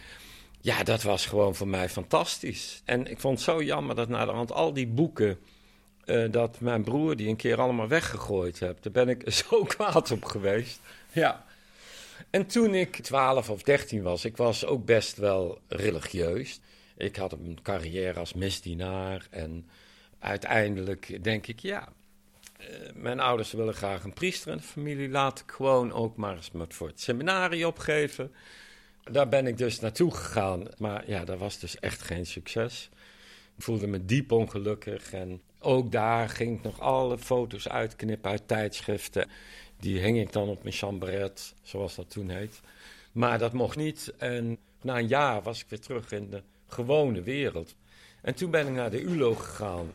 Ja, 0.63 0.83
dat 0.83 1.03
was 1.03 1.27
gewoon 1.27 1.55
voor 1.55 1.69
mij 1.69 1.89
fantastisch. 1.89 2.83
En 2.85 3.07
ik 3.07 3.21
vond 3.21 3.39
het 3.39 3.47
zo 3.47 3.63
jammer 3.63 3.95
dat 3.95 4.09
na 4.09 4.25
de 4.25 4.33
hand 4.33 4.53
al 4.53 4.73
die 4.73 4.87
boeken... 4.87 5.39
Uh, 6.05 6.31
dat 6.31 6.61
mijn 6.61 6.83
broer 6.83 7.17
die 7.17 7.29
een 7.29 7.37
keer 7.37 7.61
allemaal 7.61 7.89
weggegooid 7.89 8.59
heb. 8.59 8.83
Daar 8.83 8.93
ben 8.93 9.09
ik 9.09 9.33
zo 9.49 9.65
kwaad 9.65 10.11
op 10.11 10.25
geweest. 10.25 10.81
Ja. 11.13 11.45
En 12.31 12.47
toen 12.47 12.75
ik 12.75 12.97
12 12.97 13.51
of 13.51 13.63
13 13.63 14.03
was, 14.03 14.25
ik 14.25 14.37
was 14.37 14.65
ook 14.65 14.85
best 14.85 15.17
wel 15.17 15.59
religieus. 15.69 16.61
Ik 16.97 17.17
had 17.17 17.33
een 17.33 17.59
carrière 17.63 18.19
als 18.19 18.33
misdienaar. 18.33 19.27
En 19.31 19.69
uiteindelijk 20.19 21.25
denk 21.25 21.47
ik, 21.47 21.61
ja, 21.61 21.89
uh, 22.61 22.67
mijn 22.95 23.21
ouders 23.21 23.53
willen 23.53 23.75
graag 23.75 24.05
een 24.05 24.13
priester 24.13 24.53
in 24.53 24.57
de 24.57 24.63
familie. 24.63 25.09
Laat 25.09 25.41
ik 25.41 25.51
gewoon 25.51 25.93
ook 25.93 26.17
maar 26.17 26.37
eens 26.37 26.51
voor 26.69 26.89
het 26.89 27.01
seminarie 27.01 27.67
opgeven. 27.67 28.33
Daar 29.11 29.29
ben 29.29 29.47
ik 29.47 29.59
dus 29.59 29.81
naartoe 29.81 30.15
gegaan. 30.15 30.67
Maar 30.79 31.03
ja, 31.07 31.25
dat 31.25 31.39
was 31.39 31.59
dus 31.59 31.79
echt 31.79 32.03
geen 32.03 32.27
succes. 32.27 32.91
Ik 33.57 33.63
voelde 33.63 33.87
me 33.87 34.05
diep 34.05 34.33
ongelukkig. 34.33 35.13
En 35.13 35.41
ook 35.59 35.93
daar 35.93 36.29
ging 36.29 36.57
ik 36.57 36.63
nog 36.63 36.81
alle 36.81 37.19
foto's 37.19 37.69
uitknippen 37.69 38.31
uit 38.31 38.49
tijdschriften. 38.49 39.29
Die 39.81 39.99
hing 39.99 40.19
ik 40.19 40.33
dan 40.33 40.49
op 40.49 40.63
mijn 40.63 40.75
chambret, 40.75 41.55
zoals 41.63 41.95
dat 41.95 42.11
toen 42.11 42.29
heet. 42.29 42.61
Maar 43.13 43.39
dat 43.39 43.53
mocht 43.53 43.77
niet. 43.77 44.13
En 44.19 44.59
na 44.83 44.99
een 44.99 45.09
jaar 45.09 45.43
was 45.43 45.61
ik 45.61 45.67
weer 45.69 45.81
terug 45.81 46.13
in 46.13 46.31
de 46.31 46.43
gewone 46.69 47.23
wereld. 47.23 47.75
En 48.21 48.35
toen 48.35 48.51
ben 48.51 48.67
ik 48.67 48.73
naar 48.73 48.91
de 48.91 49.01
ULO 49.01 49.35
gegaan. 49.35 49.93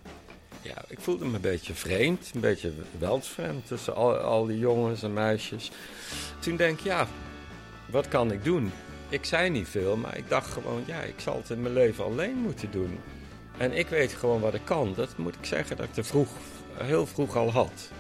Ja, 0.62 0.84
ik 0.88 1.00
voelde 1.00 1.26
me 1.26 1.36
een 1.36 1.42
beetje 1.42 1.74
vreemd, 1.74 2.32
een 2.34 2.42
beetje 2.42 2.74
weltvreemd 3.00 3.68
tussen 3.68 3.96
al 4.24 4.46
die 4.46 4.60
jongens 4.60 5.04
en 5.04 5.14
meisjes. 5.14 5.72
Toen 6.40 6.56
denk 6.56 6.80
ik, 6.80 6.86
ja, 6.86 7.08
wat 7.90 8.08
kan 8.08 8.32
ik 8.32 8.44
doen? 8.44 8.72
Ik 9.10 9.26
zei 9.26 9.50
niet 9.50 9.68
veel, 9.68 9.98
maar 9.98 10.18
ik 10.18 10.30
dacht 10.30 10.52
gewoon, 10.52 10.84
ja, 10.86 11.02
ik 11.02 11.20
zal 11.20 11.38
het 11.38 11.50
in 11.50 11.62
mijn 11.62 11.74
leven 11.74 12.04
alleen 12.04 12.36
moeten 12.36 12.72
doen. 12.72 13.00
En 13.58 13.74
ik 13.74 13.88
weet 13.88 14.14
gewoon 14.14 14.42
wat 14.42 14.54
ik 14.54 14.62
kan. 14.64 14.94
Dat 14.96 15.18
moet 15.18 15.36
ik 15.36 15.46
zeggen 15.46 15.78
dat 15.78 15.86
ik 15.86 15.96
er 15.96 16.06
vroeg, 16.06 16.30
heel 16.74 17.06
vroeg 17.06 17.36
al 17.36 17.52
had. 17.52 17.92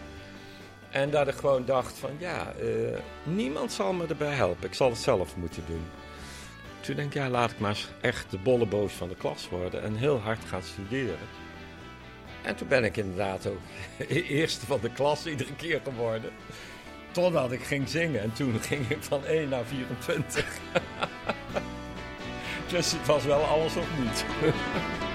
En 0.89 1.09
dat 1.09 1.27
ik 1.27 1.35
gewoon 1.35 1.65
dacht 1.65 1.97
van, 1.97 2.09
ja, 2.17 2.53
uh, 2.61 2.97
niemand 3.23 3.71
zal 3.71 3.93
me 3.93 4.05
erbij 4.07 4.33
helpen. 4.33 4.67
Ik 4.67 4.73
zal 4.73 4.89
het 4.89 4.99
zelf 4.99 5.35
moeten 5.35 5.63
doen. 5.67 5.85
Toen 6.79 6.95
denk 6.95 7.07
ik, 7.07 7.13
ja, 7.13 7.29
laat 7.29 7.51
ik 7.51 7.59
maar 7.59 7.77
echt 8.01 8.31
de 8.31 8.37
bolleboos 8.37 8.93
van 8.93 9.07
de 9.07 9.15
klas 9.15 9.49
worden 9.49 9.83
en 9.83 9.95
heel 9.95 10.19
hard 10.19 10.45
gaan 10.45 10.63
studeren. 10.63 11.27
En 12.43 12.55
toen 12.55 12.67
ben 12.67 12.83
ik 12.83 12.97
inderdaad 12.97 13.47
ook 13.47 13.59
eerste 14.09 14.65
van 14.65 14.79
de 14.81 14.91
klas 14.91 15.25
iedere 15.25 15.55
keer 15.55 15.81
geworden. 15.83 16.31
Totdat 17.17 17.51
ik 17.51 17.63
ging 17.63 17.89
zingen 17.89 18.21
en 18.21 18.33
toen 18.33 18.59
ging 18.59 18.89
ik 18.89 18.97
van 18.99 19.25
1 19.25 19.49
naar 19.49 19.65
24. 19.65 20.45
dus 22.71 22.91
het 22.91 23.05
was 23.05 23.23
wel 23.23 23.43
alles 23.43 23.75
of 23.75 23.87
niet. 23.99 24.25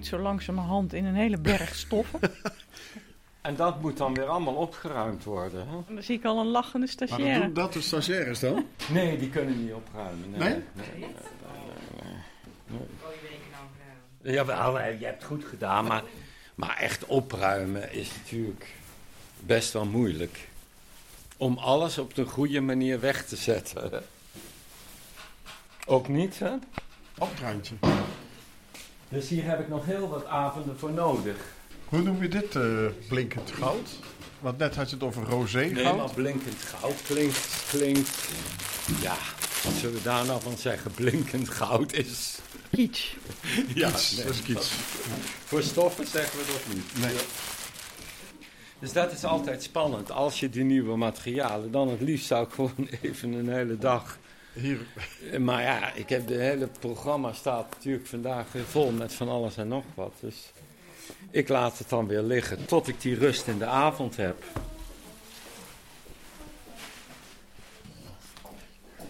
verdwijnt 0.00 0.06
zo 0.06 0.18
langzamerhand 0.18 0.92
in 0.92 1.04
een 1.04 1.14
hele 1.14 1.38
berg 1.38 1.74
stoffen. 1.74 2.20
En 3.40 3.56
dat 3.56 3.80
moet 3.80 3.96
dan 3.96 4.14
weer 4.14 4.26
allemaal 4.26 4.54
opgeruimd 4.54 5.24
worden. 5.24 5.68
Hè? 5.68 5.76
En 5.76 5.94
dan 5.94 6.02
zie 6.02 6.18
ik 6.18 6.24
al 6.24 6.38
een 6.38 6.46
lachende 6.46 6.78
Maar 6.78 6.88
stagiaire. 6.88 7.38
dat 7.38 7.42
doen 7.42 7.54
dat 7.54 7.72
de 7.72 7.80
stagiaires 7.80 8.40
dan? 8.40 8.66
Nee, 8.90 9.18
die 9.18 9.30
kunnen 9.30 9.64
niet 9.64 9.72
opruimen. 9.72 10.30
Nee? 10.30 10.38
Nee? 10.38 10.50
nee, 10.72 10.86
nee, 10.98 11.08
nee, 12.68 12.78
nee. 14.20 14.34
Ja, 14.34 14.44
wel, 14.44 14.80
eh, 14.80 14.98
je 15.00 15.04
hebt 15.04 15.18
het 15.18 15.24
goed 15.24 15.44
gedaan, 15.44 15.84
maar, 15.84 16.02
maar 16.54 16.76
echt 16.76 17.06
opruimen 17.06 17.92
is 17.92 18.10
natuurlijk 18.22 18.74
best 19.40 19.72
wel 19.72 19.84
moeilijk. 19.84 20.48
Om 21.36 21.58
alles 21.58 21.98
op 21.98 22.14
de 22.14 22.24
goede 22.24 22.60
manier 22.60 23.00
weg 23.00 23.26
te 23.26 23.36
zetten. 23.36 24.02
Ook 25.86 26.08
niet, 26.08 26.38
hè? 26.38 26.52
Opruimtje. 27.18 27.74
Dus 29.12 29.28
hier 29.28 29.44
heb 29.44 29.60
ik 29.60 29.68
nog 29.68 29.84
heel 29.84 30.08
wat 30.08 30.26
avonden 30.26 30.78
voor 30.78 30.92
nodig. 30.92 31.36
Hoe 31.84 32.02
noem 32.02 32.22
je 32.22 32.28
dit 32.28 32.56
eh, 32.56 32.86
blinkend 33.08 33.50
goud? 33.50 33.88
Want 34.40 34.58
net 34.58 34.74
had 34.76 34.88
je 34.90 34.94
het 34.96 35.04
over 35.04 35.24
rosé 35.24 35.58
Nee, 35.58 35.84
goud. 35.84 35.96
maar 35.96 36.14
blinkend 36.14 36.62
goud 36.62 37.02
klinkt, 37.02 37.64
klinkt... 37.68 38.28
Ja, 39.02 39.16
wat 39.64 39.72
zullen 39.72 39.94
we 39.96 40.02
daar 40.02 40.24
nou 40.26 40.40
van 40.40 40.56
zeggen? 40.56 40.90
Blinkend 40.90 41.48
goud 41.48 41.92
is... 41.92 42.38
Kitsch. 42.70 43.14
Ja, 43.74 43.88
Kiets, 43.90 44.16
nee, 44.16 44.24
dat 44.26 44.34
is 44.34 44.42
kiets. 44.42 44.70
Voor 45.44 45.62
stoffen 45.62 46.06
zeggen 46.06 46.38
we 46.38 46.44
dat 46.46 46.74
niet. 46.74 47.04
Nee. 47.06 47.16
Dus 48.78 48.92
dat 48.92 49.12
is 49.12 49.24
altijd 49.24 49.62
spannend. 49.62 50.10
Als 50.10 50.40
je 50.40 50.48
die 50.48 50.64
nieuwe 50.64 50.96
materialen, 50.96 51.70
dan 51.70 51.88
het 51.88 52.00
liefst 52.00 52.26
zou 52.26 52.46
ik 52.46 52.52
gewoon 52.52 52.88
even 53.02 53.32
een 53.32 53.48
hele 53.48 53.78
dag. 53.78 54.18
Hier, 54.52 54.78
Eh, 55.32 55.38
Maar 55.38 55.62
ja, 55.62 55.92
ik 55.92 56.08
heb 56.08 56.26
de 56.26 56.34
hele 56.34 56.66
programma 56.66 57.32
staat 57.32 57.70
natuurlijk 57.70 58.06
vandaag 58.06 58.52
weer 58.52 58.64
vol 58.64 58.90
met 58.90 59.12
van 59.14 59.28
alles 59.28 59.56
en 59.56 59.68
nog 59.68 59.84
wat. 59.94 60.12
Dus 60.20 60.52
ik 61.30 61.48
laat 61.48 61.78
het 61.78 61.88
dan 61.88 62.06
weer 62.06 62.22
liggen 62.22 62.64
tot 62.66 62.88
ik 62.88 63.00
die 63.00 63.14
rust 63.18 63.46
in 63.46 63.58
de 63.58 63.66
avond 63.66 64.16
heb. 64.16 64.44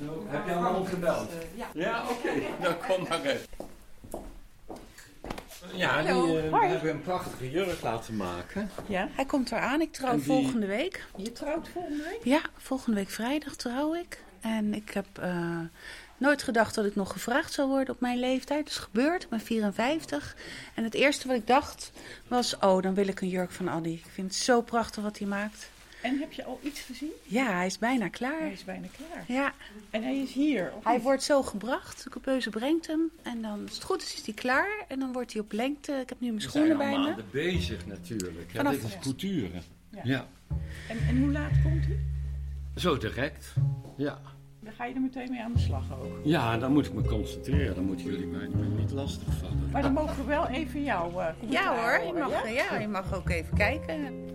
Zo, 0.05 0.25
heb 0.29 0.47
je 0.47 0.53
allemaal 0.53 0.85
gebeld? 0.85 1.29
ja. 1.55 1.67
Ja, 1.75 2.03
oké. 2.11 2.31
Nou, 2.61 2.75
kom 2.75 3.07
maar 3.09 3.21
even. 3.25 3.47
Ja, 5.75 6.03
die 6.03 6.11
Hallo. 6.13 6.37
eh, 6.39 6.51
Hoi. 6.53 6.67
hebben 6.69 6.91
een 6.91 7.03
prachtige 7.03 7.51
jurk 7.51 7.83
laten 7.83 8.17
maken. 8.17 8.71
Ja. 8.89 9.09
Hij 9.13 9.25
komt 9.25 9.53
eraan. 9.53 9.81
Ik 9.81 9.93
trouw 9.93 10.11
En 10.11 10.17
die- 10.17 10.25
volgende 10.27 10.67
week. 10.67 11.07
Je 11.17 11.33
trouwt 11.33 11.69
volgende 11.69 12.03
week? 12.03 12.21
Ja, 12.25 12.41
volgende 12.57 12.97
week 12.97 13.11
vrijdag 13.11 13.57
trouw 13.57 13.95
ik. 13.95 14.19
En 14.43 14.75
ik 14.75 14.91
heb 14.91 15.07
eh, 15.21 15.59
nooit 16.17 16.43
gedacht 16.43 16.75
dat 16.75 16.85
ik 16.85 16.95
nog 16.95 17.13
gevraagd 17.13 17.53
zou 17.53 17.69
worden 17.69 17.95
op 17.95 18.01
mijn 18.01 18.19
leeftijd. 18.19 18.65
Dat 18.65 18.73
is 18.73 18.79
gebeurd. 18.79 19.23
Ik 19.23 19.29
ben 19.29 19.41
54. 19.41 20.37
En 20.75 20.85
het 20.85 20.95
eerste 20.95 21.27
wat 21.29 21.37
ik 21.37 21.47
dacht 21.47 21.93
was... 22.29 22.59
Oh, 22.59 22.83
dan 22.83 22.95
wil 22.95 23.07
ik 23.09 23.21
een 23.21 23.29
jurk 23.29 23.51
van 23.51 23.69
Addy. 23.69 23.89
Ik 23.91 24.05
vind 24.13 24.27
het 24.27 24.37
zo 24.43 24.61
prachtig 24.61 25.03
wat 25.03 25.19
hij 25.19 25.29
maakt. 25.29 25.71
En 26.03 26.19
heb 26.19 26.33
je 26.33 26.45
al 26.45 26.61
iets 26.63 26.81
gezien? 26.81 27.11
Ja, 27.23 27.53
hij 27.57 27.67
is 27.67 27.79
bijna 27.79 28.09
klaar. 28.09 28.39
Hij 28.41 28.53
is 28.53 28.65
bijna 28.65 28.87
klaar. 28.97 29.25
Ja, 29.27 29.53
En 29.91 30.03
hij 30.03 30.17
is 30.17 30.33
hier. 30.33 30.73
hij 30.83 30.95
niet? 30.95 31.03
wordt 31.03 31.23
zo 31.23 31.43
gebracht. 31.43 32.05
De 32.05 32.11
coupeuse 32.11 32.51
brengt 32.51 32.87
hem. 32.87 33.11
En 33.23 33.43
dan, 33.43 33.63
als 33.67 33.75
het 33.75 33.83
goed 33.83 34.03
is, 34.03 34.15
is 34.15 34.25
hij 34.25 34.35
klaar. 34.35 34.85
En 34.89 34.99
dan 34.99 35.13
wordt 35.13 35.33
hij 35.33 35.43
op 35.43 35.53
lengte. 35.53 35.93
Ik 35.93 36.09
heb 36.09 36.21
nu 36.21 36.27
mijn 36.33 36.35
We 36.35 36.41
zijn 36.51 36.53
schoenen 36.53 36.73
al 36.87 36.91
bij 36.91 36.99
me. 36.99 37.05
maanden 37.07 37.25
bezig 37.31 37.87
natuurlijk. 37.87 38.53
Ja, 38.53 38.57
Vanaf- 38.57 38.73
dit 38.73 38.85
is 38.85 38.97
couture. 39.01 39.51
Ja. 39.91 40.01
Ja. 40.05 40.27
En, 40.89 40.99
en 41.09 41.19
hoe 41.23 41.31
laat 41.33 41.53
komt 41.63 41.85
hij? 41.85 41.99
Zo 42.75 42.97
direct, 42.97 43.55
ja. 43.97 44.19
Dan 44.61 44.73
ga 44.73 44.85
je 44.85 44.95
er 44.95 45.01
meteen 45.01 45.31
mee 45.31 45.43
aan 45.43 45.53
de 45.53 45.59
slag 45.59 45.85
ook. 45.93 46.21
Ja, 46.25 46.59
dan 46.59 46.73
moet 46.73 46.87
ik 46.87 46.93
me 46.93 47.03
concentreren. 47.03 47.75
Dan 47.75 47.85
moeten 47.85 48.07
jullie 48.07 48.27
mij 48.27 48.49
niet 48.79 48.91
lastigvallen. 48.91 49.71
Maar 49.73 49.83
dan 49.83 49.93
mogen 49.93 50.17
we 50.17 50.25
wel 50.25 50.49
even 50.49 50.83
jou. 50.83 51.13
Uh, 51.13 51.27
ja 51.49 51.75
hoor, 51.75 52.07
je 52.07 52.13
mag, 52.13 52.51
ja? 52.51 52.79
je 52.79 52.89
mag 52.89 53.15
ook 53.15 53.29
even 53.29 53.57
kijken. 53.57 54.31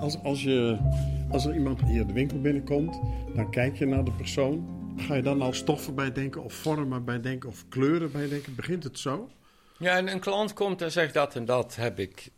Als, 0.00 0.22
als, 0.22 0.42
je, 0.42 0.78
als 1.30 1.46
er 1.46 1.54
iemand 1.54 1.82
hier 1.82 2.06
de 2.06 2.12
winkel 2.12 2.40
binnenkomt, 2.40 3.00
dan 3.34 3.50
kijk 3.50 3.76
je 3.76 3.86
naar 3.86 4.04
de 4.04 4.12
persoon. 4.12 4.77
Ga 4.98 5.14
je 5.14 5.22
dan 5.22 5.42
al 5.42 5.52
stoffen 5.52 5.94
bij 5.94 6.12
denken, 6.12 6.42
of 6.42 6.52
vormen 6.52 7.04
bij 7.04 7.20
denken, 7.20 7.48
of 7.48 7.64
kleuren 7.68 8.12
bij 8.12 8.28
denken? 8.28 8.54
Begint 8.54 8.84
het 8.84 8.98
zo? 8.98 9.30
Ja, 9.78 9.96
en 9.96 10.08
een 10.08 10.20
klant 10.20 10.52
komt 10.52 10.82
en 10.82 10.92
zegt 10.92 11.14
dat 11.14 11.34
en 11.34 11.44
dat 11.44 11.76
heb 11.76 11.98
ik. 11.98 12.30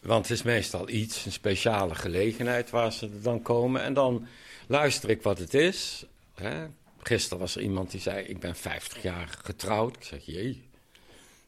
Want 0.00 0.28
het 0.28 0.38
is 0.38 0.42
meestal 0.42 0.88
iets, 0.88 1.24
een 1.24 1.32
speciale 1.32 1.94
gelegenheid 1.94 2.70
waar 2.70 2.92
ze 2.92 3.20
dan 3.20 3.42
komen. 3.42 3.82
En 3.82 3.94
dan 3.94 4.26
luister 4.66 5.10
ik 5.10 5.22
wat 5.22 5.38
het 5.38 5.54
is. 5.54 6.06
Hè. 6.34 6.66
Gisteren 7.02 7.38
was 7.38 7.56
er 7.56 7.62
iemand 7.62 7.90
die 7.90 8.00
zei: 8.00 8.24
Ik 8.24 8.40
ben 8.40 8.56
50 8.56 9.02
jaar 9.02 9.38
getrouwd. 9.42 9.96
Ik 9.96 10.04
zeg: 10.04 10.24
Jee, 10.24 10.62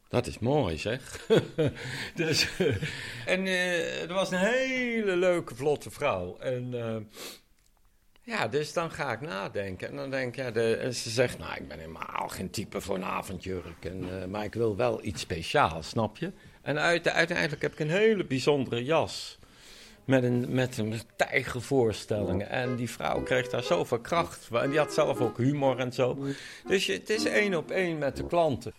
dat 0.09 0.27
is 0.27 0.39
mooi 0.39 0.77
zeg. 0.77 1.27
dus, 2.15 2.47
en 3.25 3.45
uh, 3.45 4.01
er 4.01 4.13
was 4.13 4.31
een 4.31 4.37
hele 4.37 5.15
leuke, 5.15 5.55
vlotte 5.55 5.91
vrouw. 5.91 6.37
En 6.39 6.73
uh, 6.73 6.95
ja, 8.27 8.47
dus 8.47 8.73
dan 8.73 8.91
ga 8.91 9.11
ik 9.11 9.21
nadenken. 9.21 9.87
En 9.87 9.95
dan 9.95 10.09
denk 10.09 10.27
ik, 10.27 10.35
ja, 10.35 10.51
de, 10.51 10.75
en 10.75 10.93
ze 10.93 11.09
zegt: 11.09 11.37
Nou, 11.37 11.55
ik 11.55 11.67
ben 11.67 11.79
helemaal 11.79 12.27
geen 12.27 12.49
type 12.49 12.81
voor 12.81 12.95
een 12.95 13.03
avondjurk. 13.03 13.85
En, 13.85 14.03
uh, 14.03 14.25
maar 14.25 14.43
ik 14.43 14.53
wil 14.53 14.75
wel 14.75 15.03
iets 15.03 15.21
speciaals, 15.21 15.89
snap 15.89 16.17
je? 16.17 16.31
En 16.61 16.79
uit, 16.79 17.09
uiteindelijk 17.09 17.61
heb 17.61 17.71
ik 17.71 17.79
een 17.79 17.89
hele 17.89 18.25
bijzondere 18.25 18.83
jas. 18.83 19.39
Met 20.05 20.23
een, 20.23 20.53
met 20.53 20.77
een 20.77 21.01
tijgervoorstellingen. 21.15 22.49
En 22.49 22.75
die 22.75 22.89
vrouw 22.89 23.23
kreeg 23.23 23.49
daar 23.49 23.63
zoveel 23.63 23.99
kracht. 23.99 24.47
En 24.51 24.69
die 24.69 24.79
had 24.79 24.93
zelf 24.93 25.19
ook 25.19 25.37
humor 25.37 25.79
en 25.79 25.93
zo. 25.93 26.25
Dus 26.65 26.85
je, 26.85 26.93
het 26.93 27.09
is 27.09 27.25
één 27.25 27.53
op 27.53 27.71
één 27.71 27.97
met 27.97 28.17
de 28.17 28.27
klanten. 28.27 28.73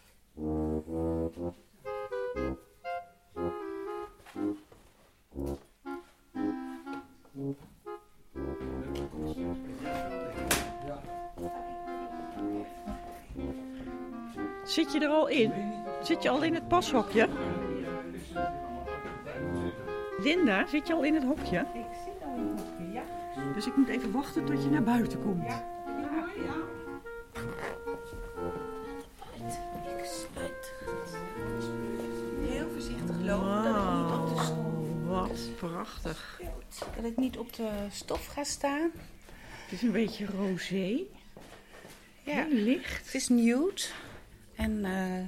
Zit 14.79 14.93
je 14.93 15.01
er 15.01 15.09
al 15.09 15.29
in? 15.29 15.53
Zit 16.03 16.23
je 16.23 16.29
al 16.29 16.43
in 16.43 16.55
het 16.55 16.69
pashokje? 16.69 17.29
Linda, 20.19 20.67
zit 20.67 20.87
je 20.87 20.95
al 20.95 21.05
in 21.05 21.15
het 21.15 21.25
hokje? 21.25 21.59
Ik 21.59 21.85
zit 22.05 22.23
al 22.25 22.37
in 22.37 22.49
het 22.49 22.61
hokje, 22.61 22.93
ja. 22.93 23.03
Dus 23.55 23.67
ik 23.67 23.77
moet 23.77 23.89
even 23.89 24.13
wachten 24.13 24.45
tot 24.45 24.63
je 24.63 24.71
naar 24.71 24.83
buiten 24.83 25.23
komt. 25.23 25.47
Ja. 25.47 25.65
Ik. 29.35 30.73
Heel 32.49 32.69
voorzichtig 32.71 33.17
lopen, 33.21 33.65
dat 33.65 33.85
ik 33.85 33.97
niet 33.97 34.19
op 34.19 34.29
de 34.29 34.43
stof, 34.43 35.07
Wat 35.07 35.57
prachtig. 35.57 36.41
dat 36.97 37.05
ik 37.05 37.17
niet 37.17 37.39
op 37.39 37.53
de 37.53 37.71
stof 37.91 38.27
ga 38.27 38.45
staan. 38.45 38.91
Het 39.65 39.73
is 39.73 39.83
een 39.83 39.93
beetje 39.93 40.27
rosé. 40.27 41.03
Ja. 42.23 42.35
Heel 42.35 42.53
licht. 42.53 43.05
Het 43.07 43.15
is 43.15 43.29
nude. 43.29 43.83
En 44.59 44.85
eh, 44.85 45.25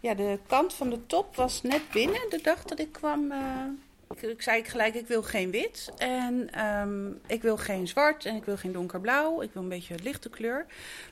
ja, 0.00 0.14
de 0.14 0.38
kant 0.46 0.74
van 0.74 0.90
de 0.90 1.06
top 1.06 1.36
was 1.36 1.62
net 1.62 1.90
binnen 1.92 2.30
de 2.30 2.40
dag 2.42 2.64
dat 2.64 2.78
ik 2.78 2.92
kwam. 2.92 3.32
eh, 3.32 3.64
ik, 4.10 4.22
ik 4.22 4.42
zei 4.42 4.64
gelijk, 4.64 4.94
ik 4.94 5.06
wil 5.06 5.22
geen 5.22 5.50
wit. 5.50 5.90
En 5.98 6.52
ehm, 6.52 7.08
ik 7.26 7.42
wil 7.42 7.56
geen 7.56 7.88
zwart. 7.88 8.24
En 8.24 8.36
ik 8.36 8.44
wil 8.44 8.56
geen 8.56 8.72
donkerblauw. 8.72 9.42
Ik 9.42 9.50
wil 9.52 9.62
een 9.62 9.68
beetje 9.68 9.94
lichte 10.02 10.28
kleur. 10.28 10.66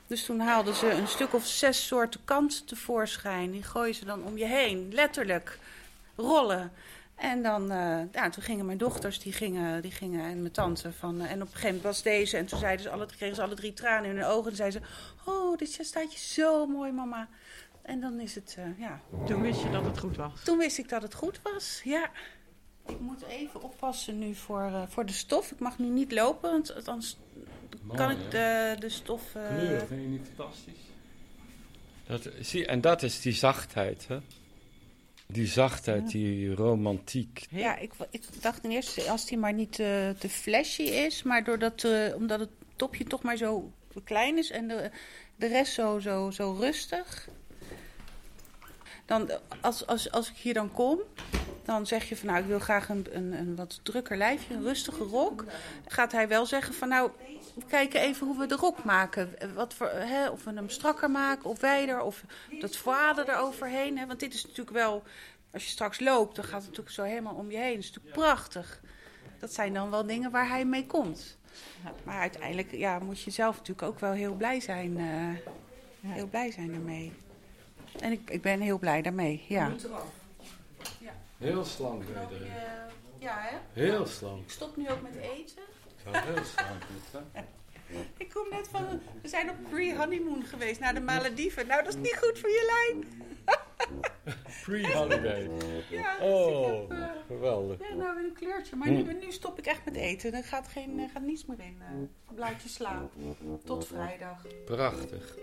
Dus 0.07 0.25
toen 0.25 0.39
haalden 0.39 0.75
ze 0.75 0.91
een 0.91 1.07
stuk 1.07 1.33
of 1.33 1.45
zes 1.45 1.87
soorten 1.87 2.19
kanten 2.25 2.65
tevoorschijn. 2.65 3.51
Die 3.51 3.63
gooien 3.63 3.95
ze 3.95 4.05
dan 4.05 4.23
om 4.23 4.37
je 4.37 4.45
heen. 4.45 4.89
Letterlijk. 4.93 5.59
Rollen. 6.15 6.71
En 7.17 7.43
dan, 7.43 7.71
eh, 7.71 7.99
ja, 8.11 8.29
toen 8.29 8.43
gingen 8.43 8.65
mijn 8.65 8.77
dochters, 8.77 9.19
die 9.19 9.33
gingen, 9.33 9.81
die 9.81 9.91
gingen 9.91 10.25
en 10.25 10.41
mijn 10.41 10.53
tante 10.53 10.93
van, 10.93 11.21
eh, 11.21 11.31
en 11.31 11.41
op 11.41 11.47
een 11.47 11.47
gegeven 11.47 11.67
moment 11.67 11.83
was 11.83 12.01
deze. 12.01 12.37
En 12.37 12.45
toen 12.45 12.59
zeiden 12.59 12.83
ze 12.83 12.89
alle, 12.89 13.05
kregen 13.05 13.35
ze 13.35 13.41
alle 13.41 13.55
drie 13.55 13.73
tranen 13.73 14.09
in 14.09 14.15
hun 14.15 14.25
ogen. 14.25 14.49
En 14.51 14.57
zeiden 14.57 14.81
ze, 14.81 15.31
oh, 15.31 15.57
dit 15.57 15.79
staat 15.81 16.13
je 16.13 16.19
zo 16.19 16.65
mooi, 16.65 16.91
mama. 16.91 17.27
En 17.87 17.99
dan 17.99 18.19
is 18.19 18.35
het, 18.35 18.55
eh, 18.57 18.79
ja. 18.79 19.01
Toen 19.25 19.41
wist 19.41 19.61
je 19.61 19.69
dat 19.69 19.85
het 19.85 19.99
goed 19.99 20.15
was. 20.15 20.43
Toen 20.43 20.57
wist 20.57 20.77
ik 20.77 20.89
dat 20.89 21.01
het 21.01 21.13
goed 21.13 21.39
was, 21.43 21.81
ja. 21.83 22.11
Ik 22.87 22.99
moet 22.99 23.25
even 23.27 23.61
oppassen 23.61 24.19
nu 24.19 24.35
voor, 24.35 24.61
eh, 24.61 24.83
voor 24.87 25.05
de 25.05 25.13
stof. 25.13 25.51
Ik 25.51 25.59
mag 25.59 25.79
nu 25.79 25.87
niet 25.87 26.11
lopen, 26.11 26.51
want 26.51 26.87
anders 26.87 27.17
kan 27.95 28.11
ik 28.11 28.31
de, 28.31 28.75
de 28.79 28.89
stof... 28.89 29.35
eh, 29.35 29.57
vind 29.57 29.89
je 29.89 29.95
niet 29.95 30.27
fantastisch? 30.35 30.79
Dat, 32.07 32.29
zie, 32.41 32.65
en 32.65 32.81
dat 32.81 33.03
is 33.03 33.21
die 33.21 33.33
zachtheid, 33.33 34.07
hè? 34.07 34.17
Die 35.27 35.47
zachtheid, 35.47 36.09
die 36.09 36.55
romantiek. 36.55 37.45
Ja, 37.49 37.77
ik, 37.77 37.93
ik 38.09 38.41
dacht 38.41 38.63
in 38.63 38.71
eerste 38.71 39.09
als 39.09 39.25
die 39.25 39.37
maar 39.37 39.53
niet 39.53 39.79
eh, 39.79 40.09
te 40.09 40.29
flashy 40.29 40.81
is, 40.81 41.23
maar 41.23 41.43
doordat, 41.43 41.83
eh, 41.83 42.15
omdat 42.15 42.39
het 42.39 42.49
topje 42.75 43.03
toch 43.03 43.21
maar 43.21 43.37
zo 43.37 43.71
klein 44.03 44.37
is 44.37 44.51
en 44.51 44.67
de, 44.67 44.91
de 45.35 45.47
rest 45.47 45.73
zo, 45.73 45.99
zo, 45.99 46.31
zo 46.31 46.57
rustig. 46.59 47.29
Dan, 49.05 49.31
als, 49.61 49.87
als, 49.87 50.11
als 50.11 50.29
ik 50.29 50.35
hier 50.35 50.53
dan 50.53 50.71
kom, 50.71 50.99
dan 51.63 51.85
zeg 51.85 52.09
je 52.09 52.17
van 52.17 52.27
nou, 52.27 52.39
ik 52.39 52.47
wil 52.47 52.59
graag 52.59 52.89
een, 52.89 53.05
een, 53.11 53.33
een 53.33 53.55
wat 53.55 53.79
drukker 53.83 54.17
lijfje, 54.17 54.53
een 54.53 54.63
rustige 54.63 55.03
rok. 55.03 55.45
Gaat 55.87 56.11
hij 56.11 56.27
wel 56.27 56.45
zeggen 56.45 56.73
van 56.73 56.89
nou, 56.89 57.11
we 57.57 57.65
kijken 57.67 58.01
even 58.01 58.27
hoe 58.27 58.37
we 58.37 58.45
de 58.45 58.55
rok 58.55 58.83
maken. 58.83 59.35
Wat 59.53 59.73
voor, 59.73 59.87
hè, 59.89 60.29
of 60.29 60.43
we 60.43 60.53
hem 60.53 60.69
strakker 60.69 61.11
maken 61.11 61.49
of 61.49 61.59
wijder, 61.59 62.01
of 62.01 62.23
dat 62.59 62.75
vader 62.75 63.29
eroverheen. 63.29 63.97
Hè? 63.97 64.05
Want 64.05 64.19
dit 64.19 64.33
is 64.33 64.41
natuurlijk 64.43 64.77
wel, 64.77 65.03
als 65.53 65.63
je 65.63 65.69
straks 65.69 65.99
loopt, 65.99 66.35
dan 66.35 66.45
gaat 66.45 66.53
het 66.61 66.69
natuurlijk 66.69 66.95
zo 66.95 67.03
helemaal 67.03 67.33
om 67.35 67.51
je 67.51 67.57
heen. 67.57 67.75
Dat 67.75 67.83
is 67.83 67.87
natuurlijk 67.87 68.15
prachtig. 68.15 68.81
Dat 69.39 69.53
zijn 69.53 69.73
dan 69.73 69.89
wel 69.91 70.05
dingen 70.05 70.31
waar 70.31 70.47
hij 70.49 70.65
mee 70.65 70.85
komt. 70.85 71.37
Maar 72.03 72.19
uiteindelijk 72.19 72.71
ja, 72.71 72.99
moet 72.99 73.21
je 73.21 73.31
zelf 73.31 73.57
natuurlijk 73.57 73.87
ook 73.87 73.99
wel 73.99 74.11
heel 74.11 74.33
blij 74.33 74.59
zijn. 74.59 74.97
eh, 74.97 75.51
Heel 76.11 76.27
blij 76.27 76.51
zijn 76.51 76.71
daarmee. 76.71 77.13
En 77.99 78.11
ik, 78.11 78.29
ik 78.29 78.41
ben 78.41 78.59
heel 78.59 78.77
blij 78.79 79.01
daarmee, 79.01 79.45
ja. 79.47 79.71
Heel 81.37 81.65
slank 81.65 82.03
wederin. 82.03 82.51
Ja, 83.19 83.37
hè? 83.39 83.57
Heel 83.81 84.05
slank. 84.05 84.43
Ik 84.43 84.51
stop 84.51 84.77
nu 84.77 84.89
ook 84.89 85.01
met 85.01 85.15
eten. 85.15 85.63
Hè? 86.11 86.33
Ik 88.17 88.29
kom 88.29 88.49
net 88.49 88.67
van, 88.67 88.85
we 89.21 89.27
zijn 89.27 89.49
op 89.49 89.55
pre-honeymoon 89.69 90.43
geweest 90.43 90.79
naar 90.79 90.93
de 90.93 90.99
Malediven. 90.99 91.67
Nou, 91.67 91.83
dat 91.83 91.93
is 91.93 91.99
niet 91.99 92.17
goed 92.21 92.39
voor 92.39 92.49
je 92.49 92.87
lijn. 92.87 93.05
Pre-holiday. 94.63 95.49
Ja, 95.89 96.17
Oh, 96.21 96.67
dus 96.67 96.77
heb, 96.89 96.91
eh, 96.91 97.09
geweldig. 97.27 97.79
ja, 97.89 97.95
nou 97.95 98.23
een 98.23 98.33
kleurtje. 98.33 98.75
Maar 98.75 98.89
nu, 98.89 99.13
nu 99.13 99.31
stop 99.31 99.57
ik 99.59 99.65
echt 99.65 99.85
met 99.85 99.95
eten. 99.95 100.33
Er 100.33 100.43
gaat, 100.43 100.67
geen, 100.67 100.99
er 100.99 101.09
gaat 101.09 101.21
niets 101.23 101.45
meer 101.45 101.59
in. 101.59 101.77
eh 101.81 102.35
blaadje 102.35 102.69
slaap. 102.69 103.11
Tot 103.63 103.87
vrijdag. 103.87 104.45
Prachtig. 104.65 105.35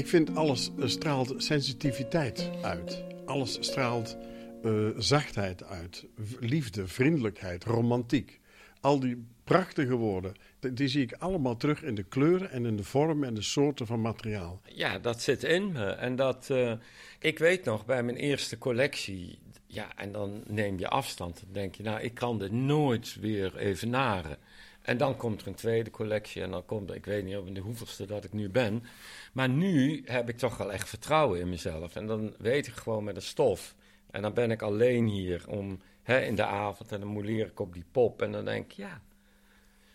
Ik 0.00 0.06
vind 0.06 0.36
alles 0.36 0.70
eh, 0.78 0.86
straalt 0.86 1.34
sensitiviteit 1.36 2.50
uit. 2.62 3.04
Alles 3.24 3.56
straalt 3.60 4.16
eh, 4.62 4.88
zachtheid 4.96 5.64
uit. 5.64 6.06
Liefde, 6.38 6.88
vriendelijkheid, 6.88 7.64
romantiek. 7.64 8.40
Al 8.80 9.00
die 9.00 9.24
prachtige 9.44 9.94
woorden, 9.94 10.34
die, 10.60 10.72
die 10.72 10.88
zie 10.88 11.02
ik 11.02 11.12
allemaal 11.12 11.56
terug 11.56 11.82
in 11.82 11.94
de 11.94 12.02
kleuren 12.02 12.50
en 12.50 12.66
in 12.66 12.76
de 12.76 12.84
vormen 12.84 13.28
en 13.28 13.34
de 13.34 13.42
soorten 13.42 13.86
van 13.86 14.00
materiaal. 14.00 14.60
Ja, 14.64 14.98
dat 14.98 15.22
zit 15.22 15.44
in 15.44 15.72
me. 15.72 15.84
En 15.84 16.16
dat, 16.16 16.50
eh, 16.50 16.72
ik 17.18 17.38
weet 17.38 17.64
nog 17.64 17.86
bij 17.86 18.02
mijn 18.02 18.16
eerste 18.16 18.58
collectie, 18.58 19.38
ja, 19.66 19.96
en 19.96 20.12
dan 20.12 20.42
neem 20.46 20.78
je 20.78 20.88
afstand. 20.88 21.40
Dan 21.40 21.52
denk 21.52 21.74
je, 21.74 21.82
nou, 21.82 22.00
ik 22.00 22.14
kan 22.14 22.38
dit 22.38 22.52
nooit 22.52 23.16
weer 23.20 23.56
evenaren. 23.56 24.38
En 24.82 24.96
dan 24.96 25.16
komt 25.16 25.40
er 25.40 25.46
een 25.46 25.54
tweede 25.54 25.90
collectie 25.90 26.42
en 26.42 26.50
dan 26.50 26.64
komt 26.64 26.90
er, 26.90 26.96
ik 26.96 27.04
weet 27.04 27.24
niet 27.24 27.36
of 27.36 27.48
de 27.48 27.60
hoeveelste 27.60 28.06
dat 28.06 28.24
ik 28.24 28.32
nu 28.32 28.48
ben. 28.48 28.84
Maar 29.32 29.48
nu 29.48 30.02
heb 30.04 30.28
ik 30.28 30.38
toch 30.38 30.56
wel 30.56 30.72
echt 30.72 30.88
vertrouwen 30.88 31.40
in 31.40 31.48
mezelf. 31.48 31.96
En 31.96 32.06
dan 32.06 32.34
weet 32.38 32.66
ik 32.66 32.74
gewoon 32.74 33.04
met 33.04 33.14
de 33.14 33.20
stof. 33.20 33.74
En 34.10 34.22
dan 34.22 34.34
ben 34.34 34.50
ik 34.50 34.62
alleen 34.62 35.06
hier 35.06 35.44
om, 35.48 35.80
hè, 36.02 36.20
in 36.20 36.34
de 36.34 36.44
avond 36.44 36.92
en 36.92 37.00
dan 37.00 37.08
moeleer 37.08 37.46
ik 37.46 37.60
op 37.60 37.72
die 37.72 37.84
pop. 37.90 38.22
En 38.22 38.32
dan 38.32 38.44
denk 38.44 38.64
ik, 38.64 38.72
ja, 38.72 39.00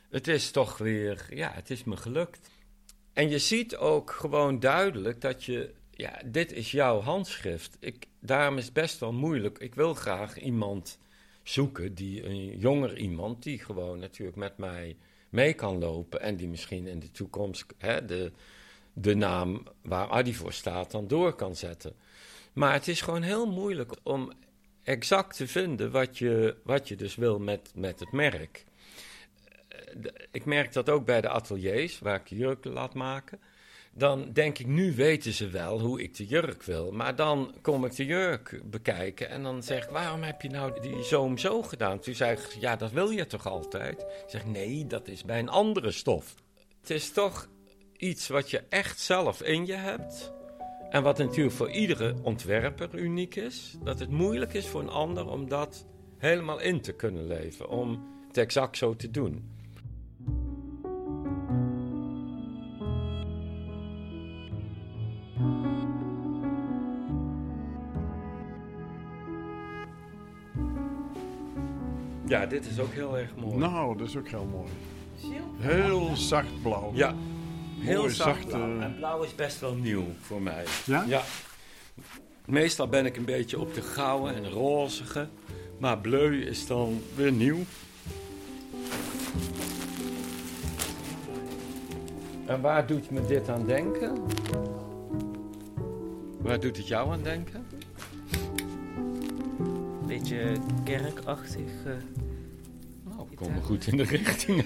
het 0.09 0.27
is 0.27 0.51
toch 0.51 0.77
weer, 0.77 1.25
ja, 1.29 1.51
het 1.53 1.69
is 1.69 1.83
me 1.83 1.97
gelukt. 1.97 2.49
En 3.13 3.29
je 3.29 3.39
ziet 3.39 3.75
ook 3.75 4.11
gewoon 4.11 4.59
duidelijk 4.59 5.21
dat 5.21 5.43
je, 5.43 5.73
ja, 5.91 6.21
dit 6.25 6.51
is 6.51 6.71
jouw 6.71 7.01
handschrift. 7.01 7.77
Ik, 7.79 8.07
daarom 8.19 8.57
is 8.57 8.65
het 8.65 8.73
best 8.73 8.99
wel 8.99 9.13
moeilijk. 9.13 9.57
Ik 9.57 9.75
wil 9.75 9.93
graag 9.93 10.39
iemand 10.39 10.99
zoeken, 11.47 11.93
die, 11.93 12.25
een 12.25 12.57
jonger 12.57 12.97
iemand, 12.97 13.43
die 13.43 13.59
gewoon 13.59 13.99
natuurlijk 13.99 14.37
met 14.37 14.57
mij 14.57 14.97
mee 15.29 15.53
kan 15.53 15.79
lopen. 15.79 16.21
En 16.21 16.35
die 16.35 16.47
misschien 16.47 16.87
in 16.87 16.99
de 16.99 17.11
toekomst 17.11 17.65
hè, 17.77 18.05
de, 18.05 18.31
de 18.93 19.15
naam 19.15 19.63
waar 19.81 20.09
Adi 20.09 20.33
voor 20.33 20.53
staat 20.53 20.91
dan 20.91 21.07
door 21.07 21.35
kan 21.35 21.55
zetten. 21.55 21.95
Maar 22.53 22.73
het 22.73 22.87
is 22.87 23.01
gewoon 23.01 23.21
heel 23.21 23.51
moeilijk 23.51 23.95
om 24.03 24.31
exact 24.83 25.35
te 25.35 25.47
vinden 25.47 25.91
wat 25.91 26.17
je, 26.17 26.55
wat 26.63 26.87
je 26.87 26.95
dus 26.95 27.15
wil 27.15 27.39
met, 27.39 27.71
met 27.75 27.99
het 27.99 28.11
merk. 28.11 28.65
Eh, 29.67 29.79
Ik 30.31 30.45
merk 30.45 30.73
dat 30.73 30.89
ook 30.89 31.05
bij 31.05 31.21
de 31.21 31.29
ateliers 31.29 31.99
waar 31.99 32.19
ik 32.19 32.29
jurken 32.29 32.71
laat 32.71 32.93
maken. 32.93 33.39
Dan 33.97 34.33
denk 34.33 34.57
ik, 34.57 34.67
nu 34.67 34.95
weten 34.95 35.33
ze 35.33 35.49
wel 35.49 35.79
hoe 35.79 36.01
ik 36.01 36.15
de 36.15 36.25
jurk 36.25 36.63
wil. 36.63 36.91
Maar 36.91 37.15
dan 37.15 37.55
kom 37.61 37.85
ik 37.85 37.95
de 37.95 38.05
jurk 38.05 38.61
bekijken 38.65 39.29
en 39.29 39.43
dan 39.43 39.63
zeg 39.63 39.83
ik, 39.83 39.89
waarom 39.89 40.23
heb 40.23 40.41
je 40.41 40.49
nou 40.49 40.81
die 40.81 41.03
zoom 41.03 41.37
zo 41.37 41.61
gedaan? 41.61 41.99
Toen 41.99 42.15
zei 42.15 42.31
ik, 42.31 42.55
ja, 42.59 42.75
dat 42.75 42.91
wil 42.91 43.09
je 43.09 43.27
toch 43.27 43.47
altijd? 43.47 44.01
Ik 44.01 44.23
zeg, 44.27 44.45
nee, 44.45 44.87
dat 44.87 45.07
is 45.07 45.23
bij 45.23 45.39
een 45.39 45.49
andere 45.49 45.91
stof. 45.91 46.35
Het 46.81 46.89
is 46.89 47.11
toch 47.11 47.49
iets 47.97 48.27
wat 48.27 48.49
je 48.49 48.63
echt 48.69 48.99
zelf 48.99 49.41
in 49.41 49.65
je 49.65 49.73
hebt. 49.73 50.33
En 50.89 51.03
wat 51.03 51.17
natuurlijk 51.17 51.55
voor 51.55 51.71
iedere 51.71 52.15
ontwerper 52.21 52.95
uniek 52.95 53.35
is. 53.35 53.75
Dat 53.83 53.99
het 53.99 54.09
moeilijk 54.09 54.53
is 54.53 54.67
voor 54.67 54.81
een 54.81 54.89
ander 54.89 55.27
om 55.27 55.49
dat 55.49 55.85
helemaal 56.17 56.59
in 56.59 56.81
te 56.81 56.93
kunnen 56.93 57.27
leven. 57.27 57.69
Om 57.69 58.07
het 58.27 58.37
exact 58.37 58.77
zo 58.77 58.95
te 58.95 59.11
doen. 59.11 59.54
Ja, 72.27 72.45
dit 72.45 72.65
is 72.65 72.79
ook 72.79 72.93
heel 72.93 73.17
erg 73.17 73.35
mooi. 73.35 73.57
Nou, 73.57 73.97
dat 73.97 74.07
is 74.07 74.17
ook 74.17 74.27
heel 74.27 74.47
mooi. 74.51 74.69
Heel 75.57 76.15
zacht 76.15 76.61
blauw. 76.61 76.91
Ja, 76.93 77.15
heel 77.79 77.99
Mooi, 78.01 78.13
zacht 78.13 78.35
zacht, 78.35 78.47
blauw. 78.47 78.79
En 78.79 78.95
blauw 78.95 79.23
is 79.23 79.35
best 79.35 79.59
wel 79.59 79.73
nieuw 79.73 80.05
voor 80.21 80.41
mij. 80.41 80.63
Ja? 80.85 81.03
Ja. 81.07 81.21
Meestal 82.45 82.87
ben 82.87 83.05
ik 83.05 83.17
een 83.17 83.25
beetje 83.25 83.59
op 83.59 83.73
de 83.73 83.81
gouden 83.81 84.35
en 84.35 84.49
rozige. 84.49 85.27
Maar 85.77 85.97
bleu 85.97 86.41
is 86.41 86.67
dan 86.67 87.01
weer 87.15 87.31
nieuw. 87.31 87.59
En 92.45 92.61
waar 92.61 92.87
doet 92.87 93.11
me 93.11 93.25
dit 93.25 93.49
aan 93.49 93.65
denken? 93.65 94.23
Waar 96.41 96.59
doet 96.59 96.77
het 96.77 96.87
jou 96.87 97.11
aan 97.11 97.23
denken? 97.23 97.67
Beetje 100.07 100.55
kerkachtig. 100.83 101.71
eh. 101.85 101.91
Nou, 103.03 103.27
we 103.29 103.35
komen 103.35 103.61
goed 103.63 103.87
in 103.87 103.97
de 103.97 104.03
richting. 104.03 104.65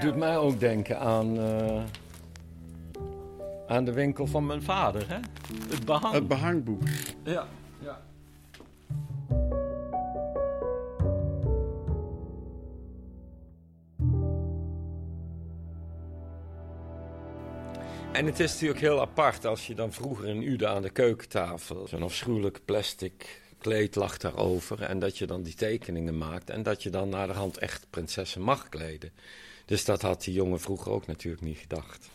Doet 0.00 0.16
mij 0.16 0.36
ook 0.36 0.60
denken 0.60 0.98
aan, 1.00 1.38
eh, 1.38 1.82
aan 3.66 3.84
de 3.84 3.92
winkel 3.92 4.26
van 4.26 4.46
mijn 4.46 4.62
vader, 4.62 5.08
hè? 5.08 5.18
Het 5.68 5.84
behang. 5.84 6.14
Het 6.14 6.28
behangboek. 6.28 6.82
ja, 7.24 7.46
ja. 7.80 8.00
En 18.18 18.26
het 18.26 18.40
is 18.40 18.52
natuurlijk 18.52 18.80
heel 18.80 19.00
apart 19.00 19.44
als 19.44 19.66
je 19.66 19.74
dan 19.74 19.92
vroeger 19.92 20.28
in 20.28 20.42
Ude 20.42 20.66
aan 20.66 20.82
de 20.82 20.90
keukentafel... 20.90 21.86
zo'n 21.88 22.02
afschuwelijk 22.02 22.60
plastic 22.64 23.42
kleed 23.58 23.94
lag 23.94 24.16
daarover... 24.16 24.82
en 24.82 24.98
dat 24.98 25.18
je 25.18 25.26
dan 25.26 25.42
die 25.42 25.54
tekeningen 25.54 26.18
maakt... 26.18 26.50
en 26.50 26.62
dat 26.62 26.82
je 26.82 26.90
dan 26.90 27.08
naar 27.08 27.26
de 27.26 27.32
hand 27.32 27.58
echt 27.58 27.86
prinsessen 27.90 28.42
mag 28.42 28.68
kleden. 28.68 29.12
Dus 29.64 29.84
dat 29.84 30.02
had 30.02 30.24
die 30.24 30.34
jongen 30.34 30.60
vroeger 30.60 30.92
ook 30.92 31.06
natuurlijk 31.06 31.42
niet 31.42 31.58
gedacht. 31.58 32.08